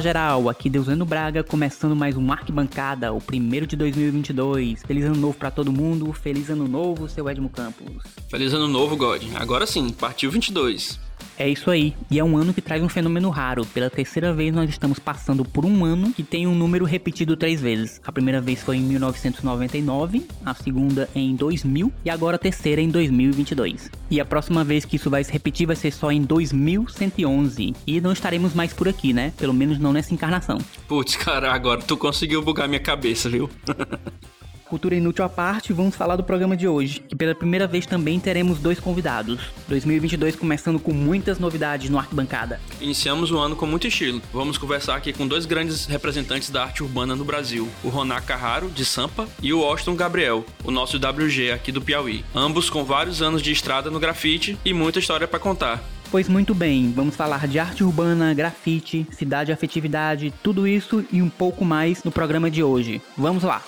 [0.00, 4.82] Geral, aqui Deusano Braga, começando mais um Arquibancada, o primeiro de 2022.
[4.82, 8.02] Feliz ano novo pra todo mundo, feliz ano novo, seu Edmo Campos.
[8.28, 9.22] Feliz ano novo, God.
[9.34, 10.98] Agora sim, partiu 22.
[11.38, 13.64] É isso aí, e é um ano que traz um fenômeno raro.
[13.66, 17.60] Pela terceira vez nós estamos passando por um ano que tem um número repetido três
[17.60, 18.00] vezes.
[18.04, 22.88] A primeira vez foi em 1999, a segunda em 2000 e agora a terceira em
[22.88, 23.90] 2022.
[24.10, 27.74] E a próxima vez que isso vai se repetir vai ser só em 2111.
[27.86, 29.32] E não estaremos mais por aqui, né?
[29.36, 30.58] Pelo menos não nessa encarnação.
[30.88, 33.48] Putz, cara, agora tu conseguiu bugar minha cabeça, viu?
[34.70, 38.20] Cultura inútil à parte, vamos falar do programa de hoje, que pela primeira vez também
[38.20, 39.50] teremos dois convidados.
[39.66, 42.60] 2022 começando com muitas novidades no Arquibancada.
[42.80, 44.22] Iniciamos o ano com muito estilo.
[44.32, 48.70] Vamos conversar aqui com dois grandes representantes da arte urbana no Brasil, o Roná Carraro,
[48.70, 52.24] de Sampa, e o Austin Gabriel, o nosso WG aqui do Piauí.
[52.32, 55.82] Ambos com vários anos de estrada no grafite e muita história para contar.
[56.12, 61.20] Pois muito bem, vamos falar de arte urbana, grafite, cidade e afetividade, tudo isso e
[61.20, 63.02] um pouco mais no programa de hoje.
[63.18, 63.60] Vamos lá!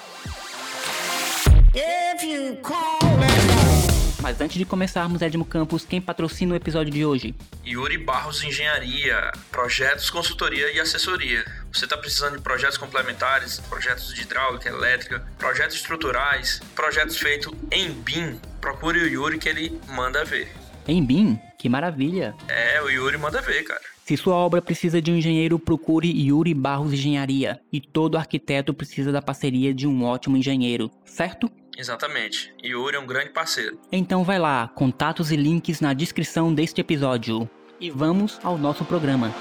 [4.20, 7.34] Mas antes de começarmos, Edmo Campos, quem patrocina o episódio de hoje?
[7.66, 11.42] Yuri Barros Engenharia, projetos, consultoria e assessoria.
[11.72, 17.90] Você está precisando de projetos complementares, projetos de hidráulica, elétrica, projetos estruturais, projetos feitos em
[17.90, 18.38] BIM?
[18.60, 20.52] Procure o Yuri que ele manda ver.
[20.86, 21.38] Em BIM?
[21.58, 22.34] Que maravilha!
[22.48, 23.80] É, o Yuri manda ver, cara.
[24.04, 27.60] Se sua obra precisa de um engenheiro, procure Yuri Barros Engenharia.
[27.72, 31.50] E todo arquiteto precisa da parceria de um ótimo engenheiro, certo?
[31.76, 32.52] Exatamente.
[32.62, 33.78] Yuri é um grande parceiro.
[33.90, 37.48] Então vai lá, contatos e links na descrição deste episódio.
[37.80, 39.34] E vamos ao nosso programa.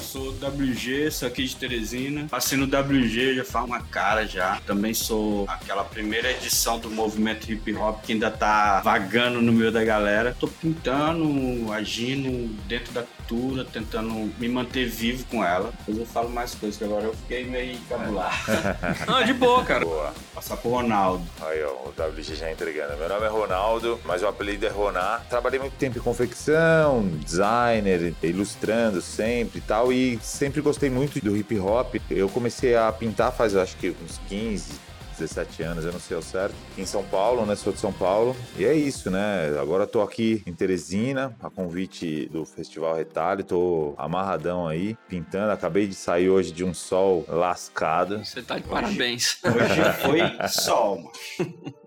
[0.00, 2.26] Sou WG, sou aqui de Teresina.
[2.30, 4.58] Passei no WG já faz uma cara já.
[4.66, 9.70] Também sou aquela primeira edição do movimento hip hop que ainda tá vagando no meio
[9.70, 10.34] da galera.
[10.38, 15.70] Tô pintando, agindo dentro da cultura, tentando me manter vivo com ela.
[15.78, 18.34] Depois eu falo mais coisas, que agora eu fiquei meio encabulado.
[19.06, 19.84] Não, de boa, cara.
[19.84, 20.14] Boa.
[20.34, 21.24] Passar pro Ronaldo.
[21.42, 22.96] Aí, ó, o WG já entregando.
[22.96, 25.20] Meu nome é Ronaldo, mas o apelido é Roná.
[25.28, 29.92] Trabalhei muito tempo em confecção, designer, ilustrando sempre e tal.
[29.92, 31.96] E sempre gostei muito do hip hop.
[32.10, 34.87] Eu comecei a pintar faz, acho que, uns 15,
[35.18, 36.54] 17 anos, eu não sei ao certo.
[36.76, 37.56] Em São Paulo, né?
[37.56, 38.36] Sou de São Paulo.
[38.56, 39.58] E é isso, né?
[39.60, 43.44] Agora tô aqui em Teresina, a convite do Festival Retalho.
[43.44, 45.52] Tô amarradão aí, pintando.
[45.52, 48.24] Acabei de sair hoje de um sol lascado.
[48.24, 49.38] Você tá de parabéns.
[49.44, 51.12] Hoje foi sol, mano.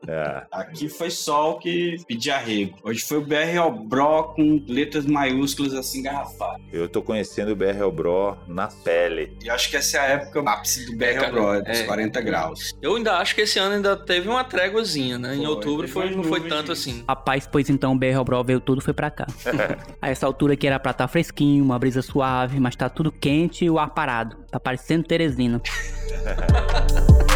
[0.08, 0.44] É.
[0.52, 2.78] Aqui foi sol que pedi arrego.
[2.84, 6.62] Hoje foi o BR Bro com letras maiúsculas assim garrafadas.
[6.72, 9.38] Eu tô conhecendo o BRL Bro na pele.
[9.44, 11.84] E acho que essa é a época ápice do BR É, Bro, dos é.
[11.84, 12.75] 40 graus.
[12.81, 15.36] Eu ainda acho que esse ano ainda teve uma tréguazinha, né?
[15.36, 17.04] em Foi, outubro teve foi, não foi tanto assim.
[17.08, 19.28] Rapaz, pois então o BR Bro veio tudo foi pra cá.
[20.02, 23.66] A essa altura que era pra estar fresquinho, uma brisa suave, mas tá tudo quente
[23.66, 24.38] e o ar parado.
[24.50, 25.62] Tá parecendo Teresina.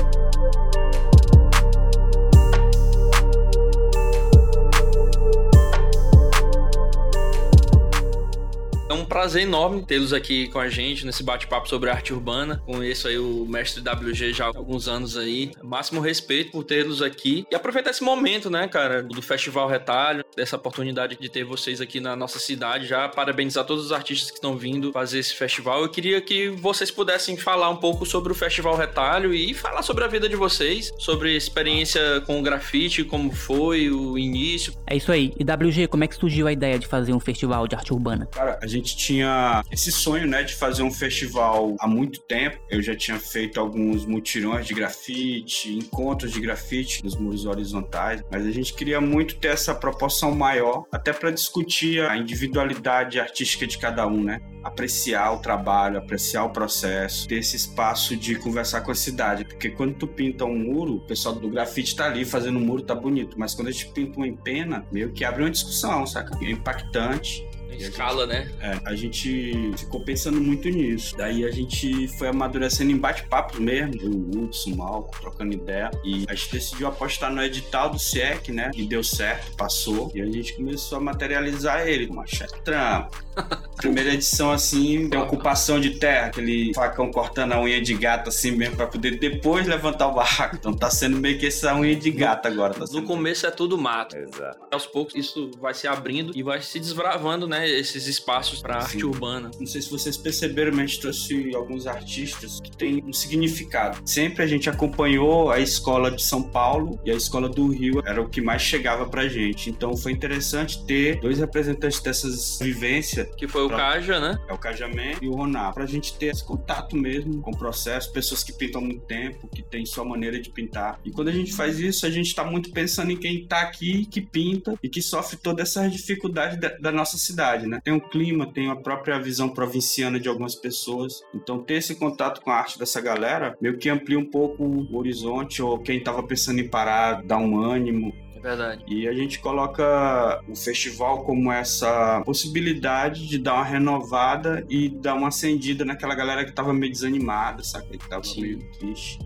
[8.87, 12.61] É um prazer enorme tê-los aqui com a gente nesse bate-papo sobre arte urbana.
[12.67, 15.51] Conheço aí o mestre WG já há alguns anos aí.
[15.63, 17.47] Máximo respeito por tê-los aqui.
[17.51, 21.99] E aproveitar esse momento, né, cara, do Festival Retalho, dessa oportunidade de ter vocês aqui
[21.99, 22.85] na nossa cidade.
[22.85, 25.81] Já parabenizar todos os artistas que estão vindo fazer esse festival.
[25.81, 30.03] Eu queria que vocês pudessem falar um pouco sobre o Festival Retalho e falar sobre
[30.03, 34.75] a vida de vocês, sobre a experiência com o grafite, como foi o início.
[34.85, 35.33] É isso aí.
[35.39, 38.27] E WG, como é que surgiu a ideia de fazer um festival de arte urbana?
[38.27, 42.59] Cara, a gente tinha esse sonho, né, de fazer um festival há muito tempo.
[42.69, 48.45] Eu já tinha feito alguns mutirões de grafite, encontros de grafite nos muros horizontais, mas
[48.45, 53.77] a gente queria muito ter essa proporção maior, até para discutir a individualidade artística de
[53.77, 54.39] cada um, né?
[54.63, 59.69] Apreciar o trabalho, apreciar o processo, ter esse espaço de conversar com a cidade, porque
[59.69, 62.95] quando tu pinta um muro, o pessoal do grafite tá ali fazendo o muro, tá
[62.95, 66.37] bonito, mas quando a gente pinta uma em pena, meio que abre uma discussão, saca?
[66.43, 67.45] É impactante.
[67.71, 68.49] Escala, né?
[68.61, 71.15] É, a gente ficou pensando muito nisso.
[71.17, 75.91] Daí a gente foi amadurecendo em bate-papos mesmo, o Hudson, o Malco, trocando ideia.
[76.03, 78.71] E a gente decidiu apostar no edital do SIEC, né?
[78.75, 80.11] E deu certo, passou.
[80.15, 82.07] E a gente começou a materializar ele.
[82.07, 83.23] Uma chefe trampo.
[83.77, 88.51] Primeira edição assim, tem ocupação de terra, aquele facão cortando a unha de gato assim
[88.51, 90.55] mesmo pra poder depois levantar o barraco.
[90.55, 92.73] Então tá sendo meio que essa unha de gato agora.
[92.73, 93.03] Tá No sendo...
[93.03, 94.15] começo é tudo mato.
[94.15, 94.59] Exato.
[94.71, 97.54] Aos poucos isso vai se abrindo e vai se desbravando, né?
[97.63, 98.97] Esses espaços pra Sim.
[98.97, 99.51] arte urbana.
[99.59, 103.99] Não sei se vocês perceberam, mas a gente trouxe alguns artistas que têm um significado.
[104.05, 108.21] Sempre a gente acompanhou a escola de São Paulo e a escola do Rio era
[108.21, 109.69] o que mais chegava pra gente.
[109.69, 113.79] Então foi interessante ter dois representantes dessas vivências, Que foi o Pronto.
[113.79, 114.39] Kaja, né?
[114.47, 118.11] é o Cajamé e o Roná, pra gente ter esse contato mesmo com o processo,
[118.11, 120.99] pessoas que pintam há muito tempo, que têm sua maneira de pintar.
[121.03, 124.05] E quando a gente faz isso, a gente tá muito pensando em quem tá aqui,
[124.05, 127.79] que pinta e que sofre toda essa dificuldade da, da nossa cidade, né?
[127.83, 131.21] Tem o clima, tem a própria visão provinciana de algumas pessoas.
[131.33, 134.97] Então, ter esse contato com a arte dessa galera meio que amplia um pouco o
[134.97, 138.13] horizonte, ou quem tava pensando em parar, dá um ânimo.
[138.35, 138.83] É verdade.
[138.87, 145.15] E a gente coloca o festival como essa possibilidade de dar uma renovada e dar
[145.15, 147.97] uma acendida naquela galera que tava meio desanimada, sabe?
[147.97, 148.41] Que tava Sim.
[148.41, 149.19] meio triste.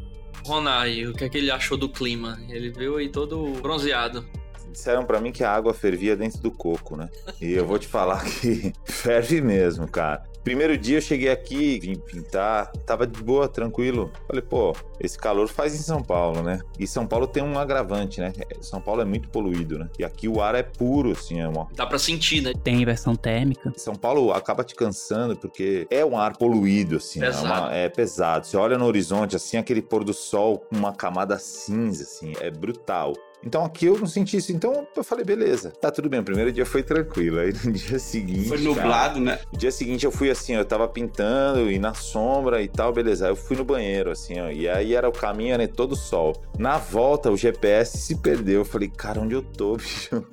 [0.45, 2.39] Ronai, o que é que ele achou do clima?
[2.49, 4.25] Ele veio aí todo bronzeado.
[4.71, 7.09] Disseram pra mim que a água fervia dentro do coco, né?
[7.41, 10.23] E eu vou te falar que ferve mesmo, cara.
[10.43, 14.09] Primeiro dia eu cheguei aqui, vim pintar, tava de boa, tranquilo.
[14.25, 16.59] Falei, pô, esse calor faz em São Paulo, né?
[16.79, 18.31] E São Paulo tem um agravante, né?
[18.61, 19.89] São Paulo é muito poluído, né?
[19.99, 22.53] E aqui o ar é puro, assim, é uma Dá pra sentir, né?
[22.63, 23.71] Tem inversão térmica.
[23.75, 27.45] São Paulo acaba te cansando porque é um ar poluído, assim, é, Pesado.
[27.45, 28.47] uma- é pesado.
[28.47, 32.49] Você olha no horizonte, assim, aquele pôr do sol com uma camada cinza, assim, é
[32.49, 33.13] brutal.
[33.43, 34.51] Então aqui eu não senti isso.
[34.51, 36.19] Então eu falei, beleza, tá tudo bem.
[36.19, 37.39] O primeiro dia foi tranquilo.
[37.39, 38.49] Aí no dia seguinte.
[38.49, 39.39] Foi cara, nublado, né?
[39.51, 43.25] no dia seguinte eu fui assim, eu tava pintando e na sombra e tal, beleza.
[43.25, 44.49] Aí eu fui no banheiro, assim, ó.
[44.49, 46.33] E aí era o caminho, era todo sol.
[46.57, 48.59] Na volta, o GPS se perdeu.
[48.61, 50.25] Eu falei, cara, onde eu tô, bicho?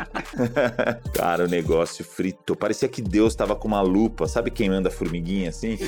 [1.14, 2.56] cara, o negócio fritou.
[2.56, 4.26] Parecia que Deus tava com uma lupa.
[4.26, 5.78] Sabe quem anda formiguinha assim?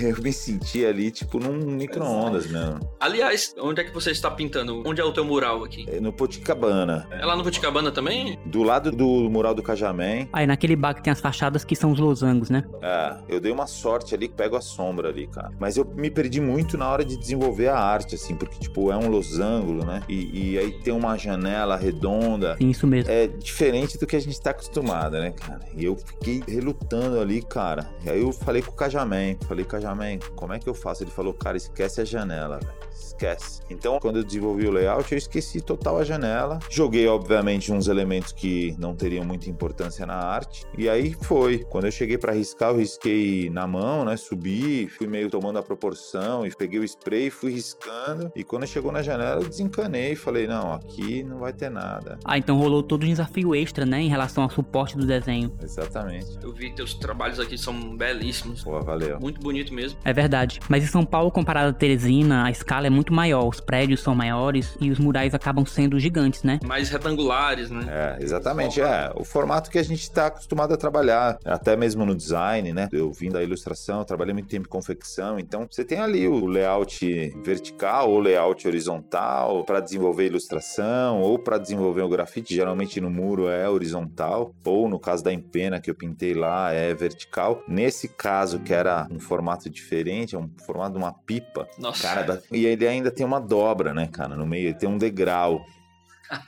[0.00, 2.80] eu me senti ali, tipo, num micro-ondas mesmo.
[3.00, 4.82] Aliás, onde é que você está pintando?
[4.86, 5.86] Onde é o teu mural aqui?
[5.88, 7.06] É No Poticabana.
[7.10, 8.38] É lá no Coticabana também?
[8.44, 10.28] Do lado do mural do Cajamém.
[10.32, 12.64] Aí naquele bar que tem as fachadas que são os losangos, né?
[12.82, 15.52] É, eu dei uma sorte ali que pego a sombra ali, cara.
[15.58, 18.96] Mas eu me perdi muito na hora de desenvolver a arte, assim, porque, tipo, é
[18.96, 20.02] um losango, né?
[20.08, 22.56] E, e aí tem uma janela redonda.
[22.58, 23.10] Sim, isso mesmo.
[23.10, 25.60] É diferente do que a gente tá acostumado, né, cara?
[25.74, 27.88] E eu fiquei relutando ali, cara.
[28.04, 29.38] E aí eu falei com o Cajamém.
[29.48, 31.02] Falei, Cajamém, como é que eu faço?
[31.02, 32.85] Ele falou, cara, esquece a janela, velho.
[33.16, 33.62] Esquece.
[33.70, 36.58] Então, quando eu desenvolvi o layout, eu esqueci total a janela.
[36.70, 40.66] Joguei, obviamente, uns elementos que não teriam muita importância na arte.
[40.76, 41.64] E aí foi.
[41.70, 44.16] Quando eu cheguei pra riscar, eu risquei na mão, né?
[44.16, 48.30] Subi, fui meio tomando a proporção e peguei o spray, fui riscando.
[48.36, 52.18] E quando chegou na janela, eu desencanei e falei: não, aqui não vai ter nada.
[52.22, 54.02] Ah, então rolou todo um desafio extra, né?
[54.02, 55.52] Em relação ao suporte do desenho.
[55.62, 56.38] Exatamente.
[56.42, 58.62] Eu vi que teus trabalhos aqui são belíssimos.
[58.62, 59.18] Pô, valeu.
[59.18, 59.98] Muito bonito mesmo.
[60.04, 60.60] É verdade.
[60.68, 63.46] Mas em São Paulo, comparado a Teresina, a escala é muito maior.
[63.48, 66.58] Os prédios são maiores e os murais acabam sendo gigantes, né?
[66.64, 67.84] Mais retangulares, né?
[67.88, 68.80] É, exatamente.
[68.80, 72.88] É, o formato que a gente está acostumado a trabalhar, até mesmo no design, né?
[72.92, 77.06] Eu vim da ilustração, trabalhei muito tempo em confecção, então você tem ali o layout
[77.44, 82.54] vertical ou layout horizontal para desenvolver ilustração ou para desenvolver o grafite.
[82.54, 86.94] Geralmente no muro é horizontal, ou no caso da empena que eu pintei lá é
[86.94, 87.62] vertical.
[87.68, 92.02] Nesse caso, que era um formato diferente, é um formato de uma pipa, Nossa.
[92.02, 95.64] Cara, da- e ele ainda tem uma dobra, né, cara, no meio, tem um degrau.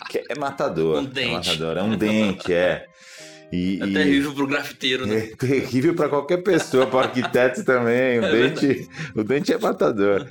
[0.09, 0.99] Que é matador.
[0.99, 1.31] Um dente.
[1.31, 2.87] É matador, é um dente, é.
[3.53, 5.17] E, É e- terrível pro grafiteiro, né?
[5.19, 8.19] É terrível para qualquer pessoa, para arquiteto também.
[8.29, 10.27] O dente, o dente é matador.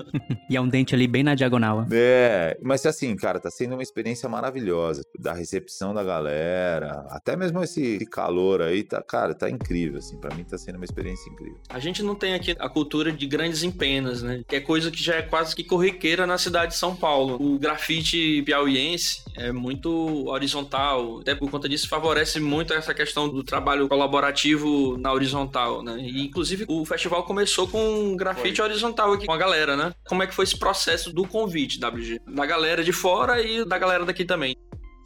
[0.50, 1.86] E é um dente ali bem na diagonal.
[1.92, 5.04] É, mas assim, cara, tá sendo uma experiência maravilhosa.
[5.18, 10.18] Da recepção da galera, até mesmo esse calor aí, tá, cara, tá incrível, assim.
[10.18, 11.58] Pra mim tá sendo uma experiência incrível.
[11.70, 14.42] A gente não tem aqui a cultura de grandes empenas, né?
[14.48, 17.38] Que é coisa que já é quase que corriqueira na cidade de São Paulo.
[17.40, 23.44] O grafite piauiense é muito horizontal, até por conta disso favorece muito essa questão do
[23.44, 25.98] trabalho colaborativo na horizontal, né?
[26.00, 29.94] E inclusive o festival começou com um grafite horizontal aqui com a galera, né?
[30.08, 32.22] Como é que foi esse processo do convite, WG?
[32.28, 34.56] Da galera de fora e da galera daqui também.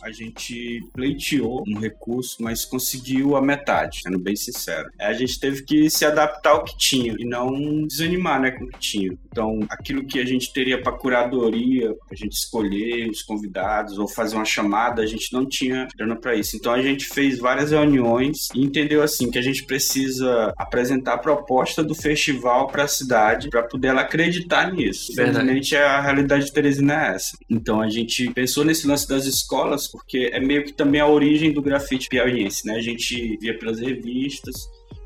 [0.01, 4.89] A gente pleiteou um recurso, mas conseguiu a metade, sendo bem sincero.
[4.99, 8.67] A gente teve que se adaptar ao que tinha e não desanimar né, com o
[8.67, 9.17] que tinha.
[9.31, 14.35] Então, aquilo que a gente teria para curadoria, a gente escolher os convidados ou fazer
[14.35, 16.55] uma chamada, a gente não tinha grana para isso.
[16.55, 21.17] Então, a gente fez várias reuniões e entendeu assim que a gente precisa apresentar a
[21.17, 25.13] proposta do festival para a cidade para poder ela acreditar nisso.
[25.13, 25.45] Verdade.
[25.45, 27.37] Infelizmente, a realidade de Teresina é essa.
[27.49, 31.51] Então, a gente pensou nesse lance das escolas porque é meio que também a origem
[31.51, 32.75] do grafite piauiense, né?
[32.75, 34.55] A gente via pelas revistas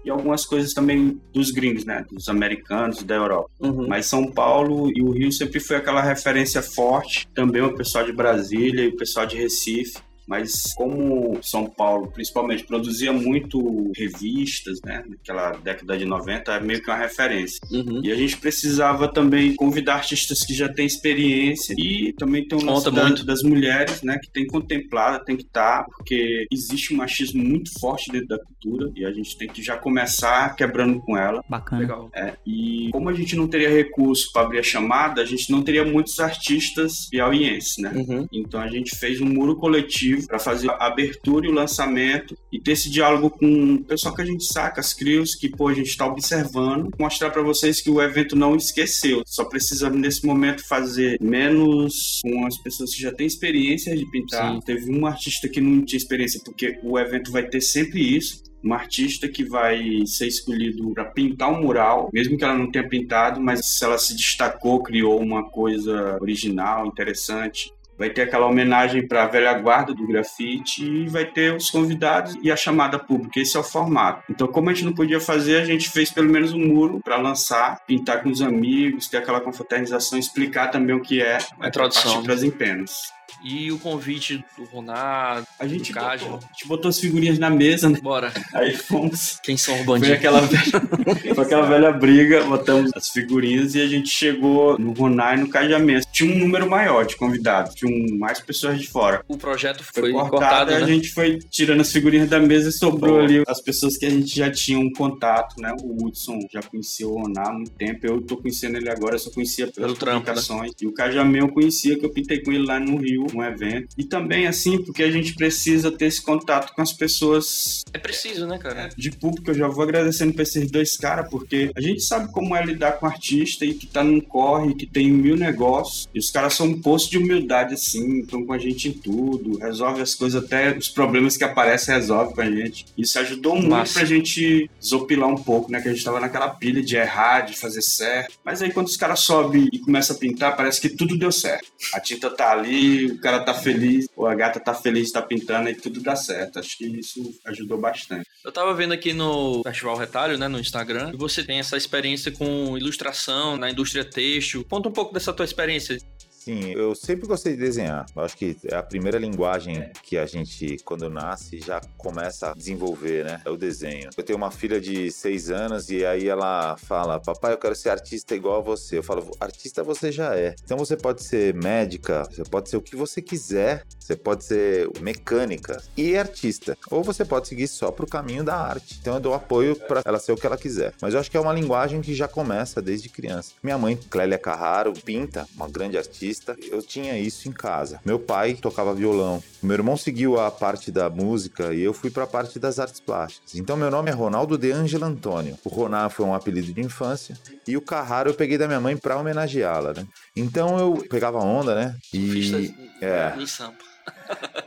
[0.05, 2.05] e algumas coisas também dos gringos, né?
[2.11, 3.49] Dos americanos, da Europa.
[3.59, 3.87] Uhum.
[3.87, 7.27] Mas São Paulo e o Rio sempre foi aquela referência forte.
[7.33, 9.97] Também o pessoal de Brasília e o pessoal de Recife.
[10.27, 15.03] Mas como São Paulo, principalmente, produzia muito revistas, né?
[15.07, 17.59] Naquela década de 90, é meio que uma referência.
[17.71, 18.01] Uhum.
[18.03, 22.65] E a gente precisava também convidar artistas que já têm experiência e também tem um
[22.65, 23.25] lance Conta da- muito.
[23.25, 24.17] das mulheres, né?
[24.21, 28.39] Que tem que contemplar, tem que estar, porque existe um machismo muito forte dentro da
[28.39, 31.43] cultura e a gente tem que já começar quebrando com ela.
[31.49, 31.81] Bacana.
[31.81, 32.09] Legal.
[32.15, 35.61] É, e como a gente não teria recurso para abrir a chamada, a gente não
[35.61, 37.91] teria muitos artistas piauienses, né?
[37.95, 38.27] Uhum.
[38.31, 42.59] Então a gente fez um muro coletivo para fazer a abertura e o lançamento e
[42.59, 45.73] ter esse diálogo com o pessoal que a gente saca, as crios que pô, a
[45.73, 49.23] gente está observando, mostrar para vocês que o evento não esqueceu.
[49.25, 54.53] Só precisa nesse momento fazer menos com as pessoas que já têm experiência de pintar.
[54.53, 54.59] Sim.
[54.61, 58.73] Teve um artista que não tinha experiência porque o evento vai ter sempre isso um
[58.73, 63.39] artista que vai ser escolhido para pintar um mural, mesmo que ela não tenha pintado,
[63.39, 67.71] mas se ela se destacou, criou uma coisa original, interessante.
[67.97, 72.35] Vai ter aquela homenagem para a velha guarda do grafite e vai ter os convidados
[72.43, 73.39] e a chamada pública.
[73.39, 74.23] Esse é o formato.
[74.29, 77.15] Então, como a gente não podia fazer, a gente fez pelo menos um muro para
[77.17, 82.21] lançar, pintar com os amigos, ter aquela confraternização, explicar também o que é A introdução,
[82.23, 83.13] para as empenas.
[83.43, 86.35] E o convite do Ronaldo, A gente, do botou, Cássio.
[86.35, 87.99] a gente botou as figurinhas na mesa, né?
[88.01, 88.31] Bora.
[88.53, 90.17] aí fomos Quem são os Foi bandidos?
[90.17, 95.37] aquela, velha, foi aquela velha briga, botamos as figurinhas e a gente chegou no Ronai
[95.37, 96.07] no Cajamento.
[96.11, 99.23] Tinha um número maior de convidados, tinham mais pessoas de fora.
[99.27, 100.87] O projeto Foi, foi, cortado, cortado, e a né?
[100.87, 103.23] gente foi tirando as figurinhas da mesa e sobrou Pô.
[103.23, 105.75] ali as pessoas que a gente já tinha um contato, né?
[105.81, 109.19] O Hudson já conhecia o Roná há muito tempo, eu tô conhecendo ele agora, eu
[109.19, 110.33] só conhecia pelas Pelo trampo, né?
[110.33, 110.71] publicações.
[110.81, 113.89] E o Cajamê eu conhecia, que eu pintei com ele lá no Rio, um evento.
[113.97, 118.47] E também, assim, porque a gente precisa ter esse contato com as pessoas É preciso,
[118.47, 118.89] né, cara?
[118.95, 122.55] de público, eu já vou agradecendo pra esses dois caras, porque a gente sabe como
[122.55, 126.29] é lidar com artista e que tá num corre, que tem mil negócios, e os
[126.29, 130.15] caras são um poço de humildade, assim, estão com a gente em tudo, resolve as
[130.15, 132.85] coisas, até os problemas que aparecem resolve com a gente.
[132.97, 133.93] Isso ajudou muito Massa.
[133.93, 137.57] pra gente desopilar um pouco, né, que a gente tava naquela pilha de errar, de
[137.57, 138.33] fazer certo.
[138.43, 141.67] Mas aí quando os caras sobem e começam a pintar, parece que tudo deu certo.
[141.93, 145.69] A tinta tá ali, o cara tá feliz, ou a gata tá feliz, tá pintando
[145.69, 146.59] e tudo dá certo.
[146.59, 148.27] Acho que isso ajudou bastante.
[148.43, 152.31] Eu tava vendo aqui no Festival Retalho, né, no Instagram, e você tem essa experiência
[152.31, 154.65] com ilustração na indústria têxtil.
[154.69, 155.97] Conta um pouco dessa tua experiência.
[156.45, 158.05] Sim, eu sempre gostei de desenhar.
[158.15, 162.53] Eu acho que é a primeira linguagem que a gente, quando nasce, já começa a
[162.53, 163.41] desenvolver, né?
[163.43, 164.11] É o desenho.
[164.15, 167.89] Eu tenho uma filha de seis anos e aí ela fala: Papai, eu quero ser
[167.89, 168.99] artista igual a você.
[168.99, 170.53] Eu falo: Artista você já é.
[170.63, 174.87] Então você pode ser médica, você pode ser o que você quiser, você pode ser
[175.01, 176.77] mecânica e artista.
[176.91, 178.99] Ou você pode seguir só pro caminho da arte.
[179.01, 180.93] Então eu dou apoio para ela ser o que ela quiser.
[181.01, 183.53] Mas eu acho que é uma linguagem que já começa desde criança.
[183.63, 186.34] Minha mãe, Clélia Carraro, pinta, uma grande artista.
[186.69, 187.99] Eu tinha isso em casa.
[188.05, 189.43] Meu pai tocava violão.
[189.61, 192.99] Meu irmão seguiu a parte da música e eu fui para a parte das artes
[192.99, 193.55] plásticas.
[193.55, 195.57] Então meu nome é Ronaldo de Angelo Antônio.
[195.63, 197.37] O Roná foi um apelido de infância
[197.67, 200.05] e o Carraro eu peguei da minha mãe para homenageá-la, né?
[200.35, 201.95] Então eu pegava onda, né?
[202.13, 203.33] E é.
[203.37, 203.83] em Sampa.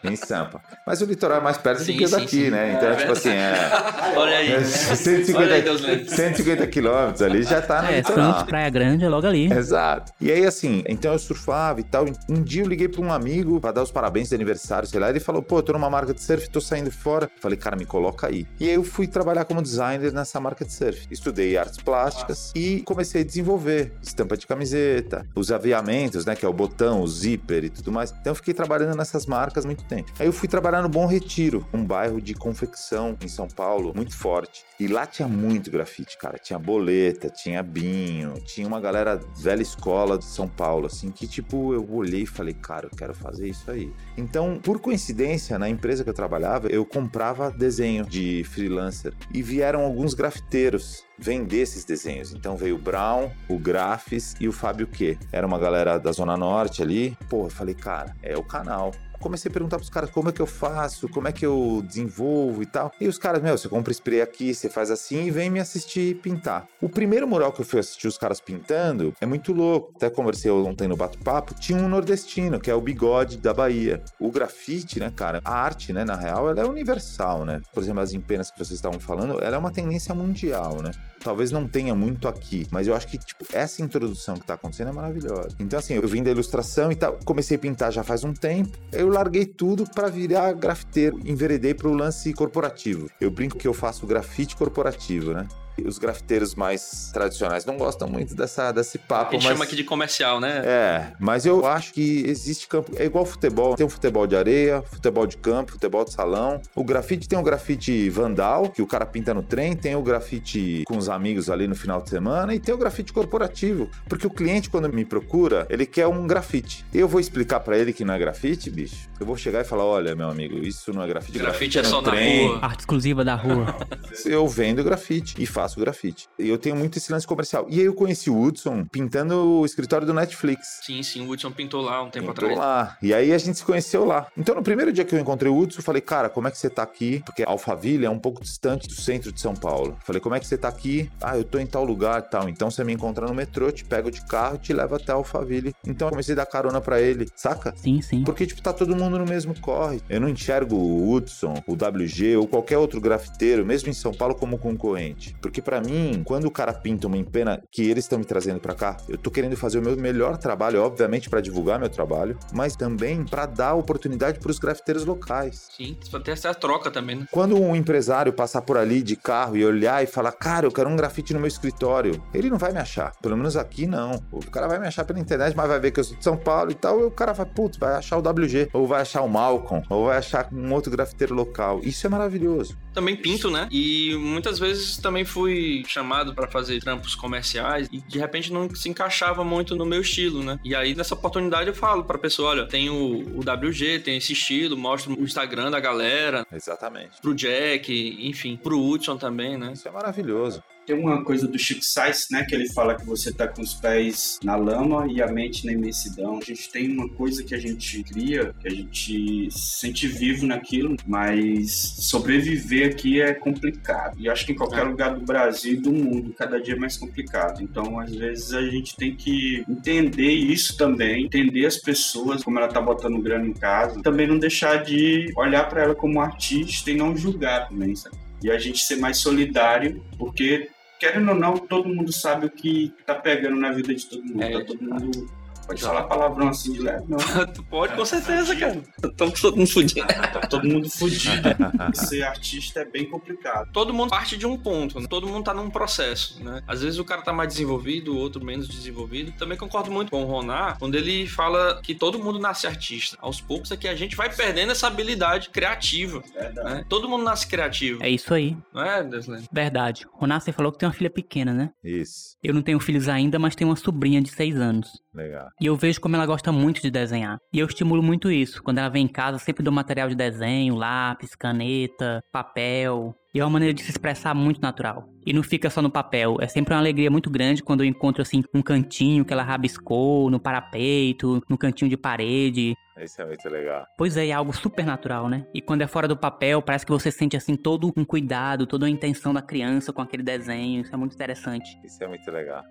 [0.04, 0.60] Em Sampa.
[0.86, 2.50] Mas o litoral é mais perto Sim, do que o sim, daqui, sim.
[2.50, 2.74] né?
[2.76, 3.70] Então, É tipo assim, é.
[4.16, 4.50] Olha aí.
[4.52, 6.10] é Olha aí, 150, Deus livre.
[6.10, 8.32] 150 quilômetros ali já tá no É, litoral.
[8.32, 9.52] Santos, Praia Grande é logo ali.
[9.52, 10.12] Exato.
[10.20, 12.06] E aí, assim, então eu surfava e tal.
[12.28, 15.10] Um dia eu liguei pra um amigo pra dar os parabéns de aniversário, sei lá.
[15.10, 17.30] Ele falou, pô, eu tô numa marca de surf, tô saindo fora.
[17.40, 18.46] Falei, cara, me coloca aí.
[18.60, 21.06] E aí eu fui trabalhar como designer nessa marca de surf.
[21.10, 26.48] Estudei artes plásticas e comecei a desenvolver estampa de camiseta, os aviamentos, né, que é
[26.48, 28.10] o botão, o zíper e tudo mais.
[28.20, 30.12] Então eu fiquei trabalhando nessas marcas muito tempo.
[30.18, 34.16] Aí eu fui trabalhar no Bom Retiro, um bairro de confecção em São Paulo, muito
[34.16, 34.64] forte.
[34.78, 36.38] E lá tinha muito grafite, cara.
[36.38, 41.74] Tinha boleta, tinha binho, tinha uma galera velha escola de São Paulo, assim, que tipo,
[41.74, 43.92] eu olhei e falei, cara, eu quero fazer isso aí.
[44.16, 49.82] Então, por coincidência, na empresa que eu trabalhava, eu comprava desenho de freelancer e vieram
[49.82, 52.32] alguns grafiteiros vender esses desenhos.
[52.32, 55.18] Então veio o Brown, o Grafis e o Fábio Q.
[55.32, 57.16] Era uma galera da Zona Norte ali.
[57.28, 58.92] Pô, eu falei, cara, é o canal.
[59.20, 62.62] Comecei a perguntar pros caras como é que eu faço, como é que eu desenvolvo
[62.62, 62.92] e tal.
[63.00, 66.16] E os caras, meu, você compra spray aqui, você faz assim e vem me assistir
[66.16, 66.66] pintar.
[66.80, 69.92] O primeiro mural que eu fui assistir os caras pintando é muito louco.
[69.96, 74.02] Até conversei ontem no bate-papo, tinha um nordestino, que é o bigode da Bahia.
[74.20, 77.60] O grafite, né, cara, a arte, né, na real, ela é universal, né?
[77.72, 80.90] Por exemplo, as empenas que vocês estavam falando, ela é uma tendência mundial, né?
[81.22, 84.88] Talvez não tenha muito aqui, mas eu acho que tipo, essa introdução que tá acontecendo
[84.88, 85.50] é maravilhosa.
[85.58, 88.76] Então assim, eu vim da ilustração e tal, comecei a pintar já faz um tempo,
[88.92, 93.10] eu larguei tudo para virar grafiteiro, enveredei pro lance corporativo.
[93.20, 95.46] Eu brinco que eu faço grafite corporativo, né?
[95.86, 99.30] Os grafiteiros mais tradicionais não gostam muito dessa, desse papo.
[99.30, 99.52] A gente mas...
[99.52, 100.62] chama aqui de comercial, né?
[100.64, 102.92] É, mas eu acho que existe campo.
[102.96, 103.74] É igual futebol.
[103.74, 106.60] Tem um futebol de areia, futebol de campo, futebol de salão.
[106.74, 110.84] O grafite tem o grafite vandal, que o cara pinta no trem, tem o grafite
[110.86, 113.90] com os amigos ali no final de semana, e tem o grafite corporativo.
[114.08, 116.84] Porque o cliente, quando me procura, ele quer um grafite.
[116.92, 119.08] Eu vou explicar para ele que não é grafite, bicho.
[119.18, 121.38] Eu vou chegar e falar: olha, meu amigo, isso não é grafite.
[121.38, 122.46] Grafite, grafite é, é só trem.
[122.46, 122.58] na rua.
[122.62, 123.76] Arte exclusiva da rua.
[124.24, 126.28] eu vendo grafite e faço faço grafite.
[126.38, 127.66] E eu tenho muito esse lance comercial.
[127.68, 130.80] E aí eu conheci o Hudson pintando o escritório do Netflix.
[130.82, 132.58] Sim, sim, o Hudson pintou lá um tempo pintou atrás.
[132.58, 132.96] lá.
[133.02, 134.26] E aí a gente se conheceu lá.
[134.36, 136.58] Então no primeiro dia que eu encontrei o Hudson, eu falei, cara, como é que
[136.58, 137.22] você tá aqui?
[137.24, 139.96] Porque Alphaville é um pouco distante do centro de São Paulo.
[139.98, 141.10] Eu falei, como é que você tá aqui?
[141.22, 142.48] Ah, eu tô em tal lugar e tal.
[142.48, 145.74] Então você me encontra no metrô, te pego de carro e te levo até Alphaville.
[145.86, 147.74] Então eu comecei a dar carona para ele, saca?
[147.76, 148.24] Sim, sim.
[148.24, 150.00] Porque, tipo, tá todo mundo no mesmo corre.
[150.08, 154.34] Eu não enxergo o Hudson, o WG ou qualquer outro grafiteiro, mesmo em São Paulo,
[154.34, 155.34] como concorrente.
[155.40, 158.74] Porque para mim, quando o cara pinta uma empena que eles estão me trazendo para
[158.74, 162.76] cá, eu tô querendo fazer o meu melhor trabalho, obviamente para divulgar meu trabalho, mas
[162.76, 165.68] também para dar oportunidade para os grafiteiros locais.
[165.76, 167.26] Sim, ter essa troca também, né?
[167.30, 170.88] Quando um empresário passar por ali de carro e olhar e falar, cara, eu quero
[170.88, 173.12] um grafite no meu escritório, ele não vai me achar.
[173.22, 174.22] Pelo menos aqui não.
[174.30, 176.36] O cara vai me achar pela internet, mas vai ver que eu sou de São
[176.36, 179.22] Paulo e tal, e o cara vai, putz, vai achar o WG, ou vai achar
[179.22, 181.80] o Malcolm, ou vai achar um outro grafiteiro local.
[181.82, 182.76] Isso é maravilhoso.
[182.98, 183.68] Também pinto, né?
[183.70, 188.88] E muitas vezes também fui chamado para fazer trampos comerciais e de repente não se
[188.88, 190.58] encaixava muito no meu estilo, né?
[190.64, 194.32] E aí nessa oportunidade eu falo para pessoa, olha, tem o, o, WG, tem esse
[194.32, 196.44] estilo, mostro o Instagram da galera.
[196.50, 197.20] Exatamente.
[197.22, 199.74] Pro Jack, enfim, pro Hudson também, né?
[199.74, 200.60] Isso é maravilhoso.
[200.88, 203.74] Tem uma coisa do Chico Sainz, né, que ele fala que você tá com os
[203.74, 206.38] pés na lama e a mente na imensidão.
[206.38, 210.46] A gente tem uma coisa que a gente cria, que a gente se sente vivo
[210.46, 214.16] naquilo, mas sobreviver aqui é complicado.
[214.18, 214.84] E acho que em qualquer é.
[214.84, 217.62] lugar do Brasil e do mundo, cada dia é mais complicado.
[217.62, 222.68] Então, às vezes, a gente tem que entender isso também, entender as pessoas, como ela
[222.68, 226.96] tá botando grana em casa, também não deixar de olhar para ela como artista e
[226.96, 228.16] não julgar também, sabe?
[228.42, 232.92] E a gente ser mais solidário, porque querendo ou não, todo mundo sabe o que
[233.06, 234.42] tá pegando na vida de todo mundo.
[234.42, 235.37] É, tá todo mundo
[235.68, 237.18] Pode falar palavrão assim de leve, não.
[237.52, 238.82] tu pode, com certeza, cara.
[239.04, 240.06] Estamos todo mundo fudido.
[240.06, 241.48] tá todo mundo fudido.
[241.92, 243.70] Ser artista é bem complicado.
[243.70, 245.06] Todo mundo parte de um ponto, né?
[245.06, 246.62] todo mundo tá num processo, né?
[246.66, 249.30] Às vezes o cara tá mais desenvolvido, o outro menos desenvolvido.
[249.32, 253.18] Também concordo muito com o Ronar, quando ele fala que todo mundo nasce artista.
[253.20, 256.22] Aos poucos é que a gente vai perdendo essa habilidade criativa.
[256.32, 256.74] Verdade.
[256.76, 256.84] Né?
[256.88, 258.02] Todo mundo nasce criativo.
[258.02, 258.56] É isso aí.
[258.72, 259.44] Não é, Deslen?
[259.52, 260.06] Verdade.
[260.12, 261.70] Ronar, você falou que tem uma filha pequena, né?
[261.84, 262.38] Isso.
[262.42, 265.02] Eu não tenho filhos ainda, mas tenho uma sobrinha de seis anos.
[265.12, 265.48] Legal.
[265.60, 267.38] E eu vejo como ela gosta muito de desenhar.
[267.52, 268.62] E eu estimulo muito isso.
[268.62, 273.12] Quando ela vem em casa, sempre dou material de desenho, lápis, caneta, papel.
[273.34, 275.08] E é uma maneira de se expressar muito natural.
[275.26, 276.36] E não fica só no papel.
[276.40, 280.30] É sempre uma alegria muito grande quando eu encontro, assim, um cantinho que ela rabiscou
[280.30, 282.74] no parapeito, no cantinho de parede.
[283.02, 283.84] Isso é muito legal.
[283.96, 285.44] Pois é, é algo super natural, né?
[285.52, 288.86] E quando é fora do papel, parece que você sente, assim, todo um cuidado, toda
[288.86, 290.82] a intenção da criança com aquele desenho.
[290.82, 291.78] Isso é muito interessante.
[291.84, 292.62] Isso é muito legal.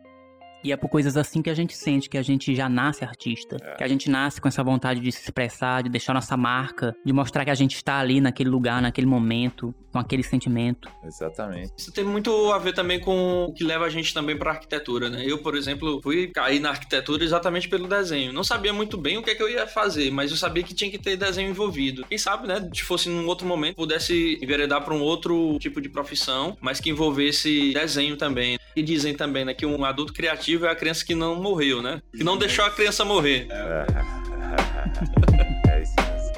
[0.64, 3.58] E é por coisas assim que a gente sente que a gente já nasce artista.
[3.62, 3.76] É.
[3.76, 7.14] Que a gente nasce com essa vontade de se expressar, de deixar nossa marca, de
[7.14, 10.90] mostrar que a gente está ali naquele lugar, naquele momento, com aquele sentimento.
[11.04, 11.72] Exatamente.
[11.78, 15.10] Isso tem muito a ver também com o que leva a gente também para arquitetura,
[15.10, 15.24] né?
[15.26, 18.34] Eu, por exemplo, fui cair na arquitetura exatamente pelo desenho.
[18.34, 20.74] Não sabia muito bem o que é que eu ia fazer, mas eu sabia que
[20.74, 22.06] tinha que ter desenho envolvido.
[22.08, 25.90] Quem sabe, né, se fosse num outro momento, pudesse enveredar para um outro tipo de
[25.90, 28.58] profissão, mas que envolvesse desenho também.
[28.76, 32.02] E dizem também, né, que um adulto criativo é a criança que não morreu, né?
[32.16, 33.48] Que não deixou a criança morrer.
[33.52, 33.86] É,
[35.70, 36.38] é isso mesmo.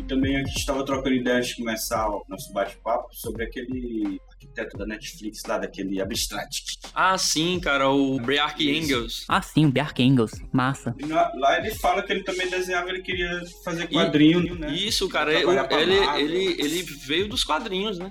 [0.00, 4.20] E também a gente estava trocando ideias de começar o nosso bate-papo sobre aquele
[4.58, 6.78] arquiteto da Netflix lá, daquele Abstract.
[6.94, 9.24] Ah, sim, cara, o Bjark Engels.
[9.28, 10.32] Ah, sim, o Bjark Engels.
[10.52, 10.94] Massa.
[11.06, 14.72] Na, lá ele fala que ele também desenhava, ele queria fazer quadrinho, e, né?
[14.72, 18.10] Isso, cara, ele, ele, ele, ele veio dos quadrinhos, né?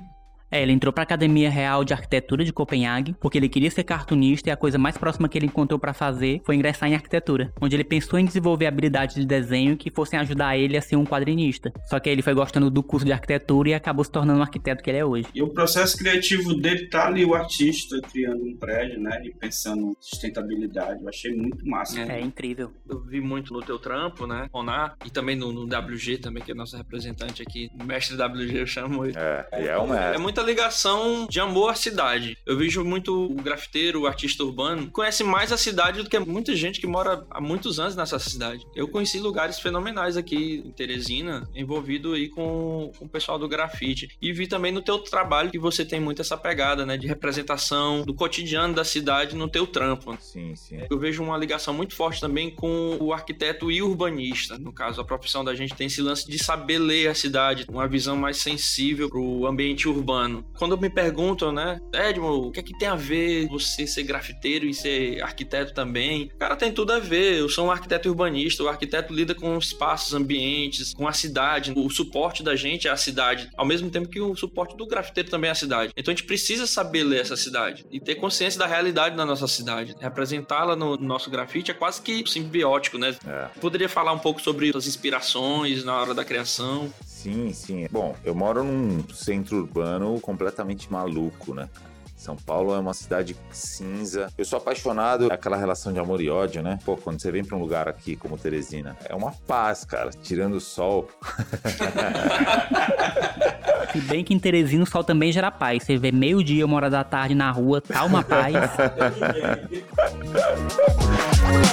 [0.50, 4.50] É, ele entrou pra Academia Real de Arquitetura de Copenhague, porque ele queria ser cartunista
[4.50, 7.76] e a coisa mais próxima que ele encontrou para fazer foi ingressar em arquitetura, onde
[7.76, 11.72] ele pensou em desenvolver habilidades de desenho que fossem ajudar ele a ser um quadrinista.
[11.90, 14.44] Só que aí ele foi gostando do curso de arquitetura e acabou se tornando o
[14.44, 15.28] arquiteto que ele é hoje.
[15.34, 19.22] E o processo criativo dele tá ali, o artista criando um prédio, né?
[19.24, 21.02] E pensando em sustentabilidade.
[21.02, 22.00] Eu achei muito massa.
[22.02, 22.72] É, incrível.
[22.90, 26.52] Eu vi muito no teu trampo, né, Ronar, e também no, no WG também, que
[26.52, 29.14] é nosso representante aqui, o mestre WG, eu chamo ele.
[29.18, 30.37] É, e é um É mestre.
[30.38, 32.38] Muita ligação de amor à cidade.
[32.46, 36.56] Eu vejo muito o grafiteiro, o artista urbano, conhece mais a cidade do que muita
[36.56, 38.64] gente que mora há muitos anos nessa cidade.
[38.76, 44.16] Eu conheci lugares fenomenais aqui em Teresina, envolvido aí com, com o pessoal do grafite.
[44.22, 48.04] E vi também no teu trabalho que você tem muito essa pegada, né, de representação
[48.04, 50.16] do cotidiano da cidade no teu trampo.
[50.20, 50.82] Sim, sim.
[50.88, 54.58] Eu vejo uma ligação muito forte também com o arquiteto e urbanista.
[54.60, 57.88] No caso, a profissão da gente tem esse lance de saber ler a cidade, uma
[57.88, 60.27] visão mais sensível pro ambiente urbano.
[60.58, 64.66] Quando me perguntam, né, Edmo, o que é que tem a ver você ser grafiteiro
[64.66, 66.32] e ser arquiteto também?
[66.40, 67.40] Cara, tem tudo a ver.
[67.40, 68.64] Eu sou um arquiteto urbanista.
[68.64, 71.74] O arquiteto lida com espaços, ambientes, com a cidade.
[71.76, 75.30] O suporte da gente é a cidade, ao mesmo tempo que o suporte do grafiteiro
[75.30, 75.92] também é a cidade.
[75.96, 79.48] Então a gente precisa saber ler essa cidade e ter consciência da realidade da nossa
[79.48, 79.96] cidade.
[80.00, 83.16] Representá-la no nosso grafite é quase que simbiótico, né?
[83.26, 83.48] É.
[83.60, 86.92] Poderia falar um pouco sobre as inspirações na hora da criação?
[87.18, 87.88] Sim, sim.
[87.92, 91.68] Bom, eu moro num centro urbano completamente maluco, né?
[92.16, 94.32] São Paulo é uma cidade cinza.
[94.38, 96.78] Eu sou apaixonado aquela relação de amor e ódio, né?
[96.86, 100.12] Pô, quando você vem pra um lugar aqui como Teresina, é uma paz, cara.
[100.12, 101.10] Tirando o sol.
[103.92, 105.84] Se bem que em Teresina o sol também gera paz.
[105.84, 108.54] Você vê meio-dia, uma hora da tarde na rua, tá uma paz.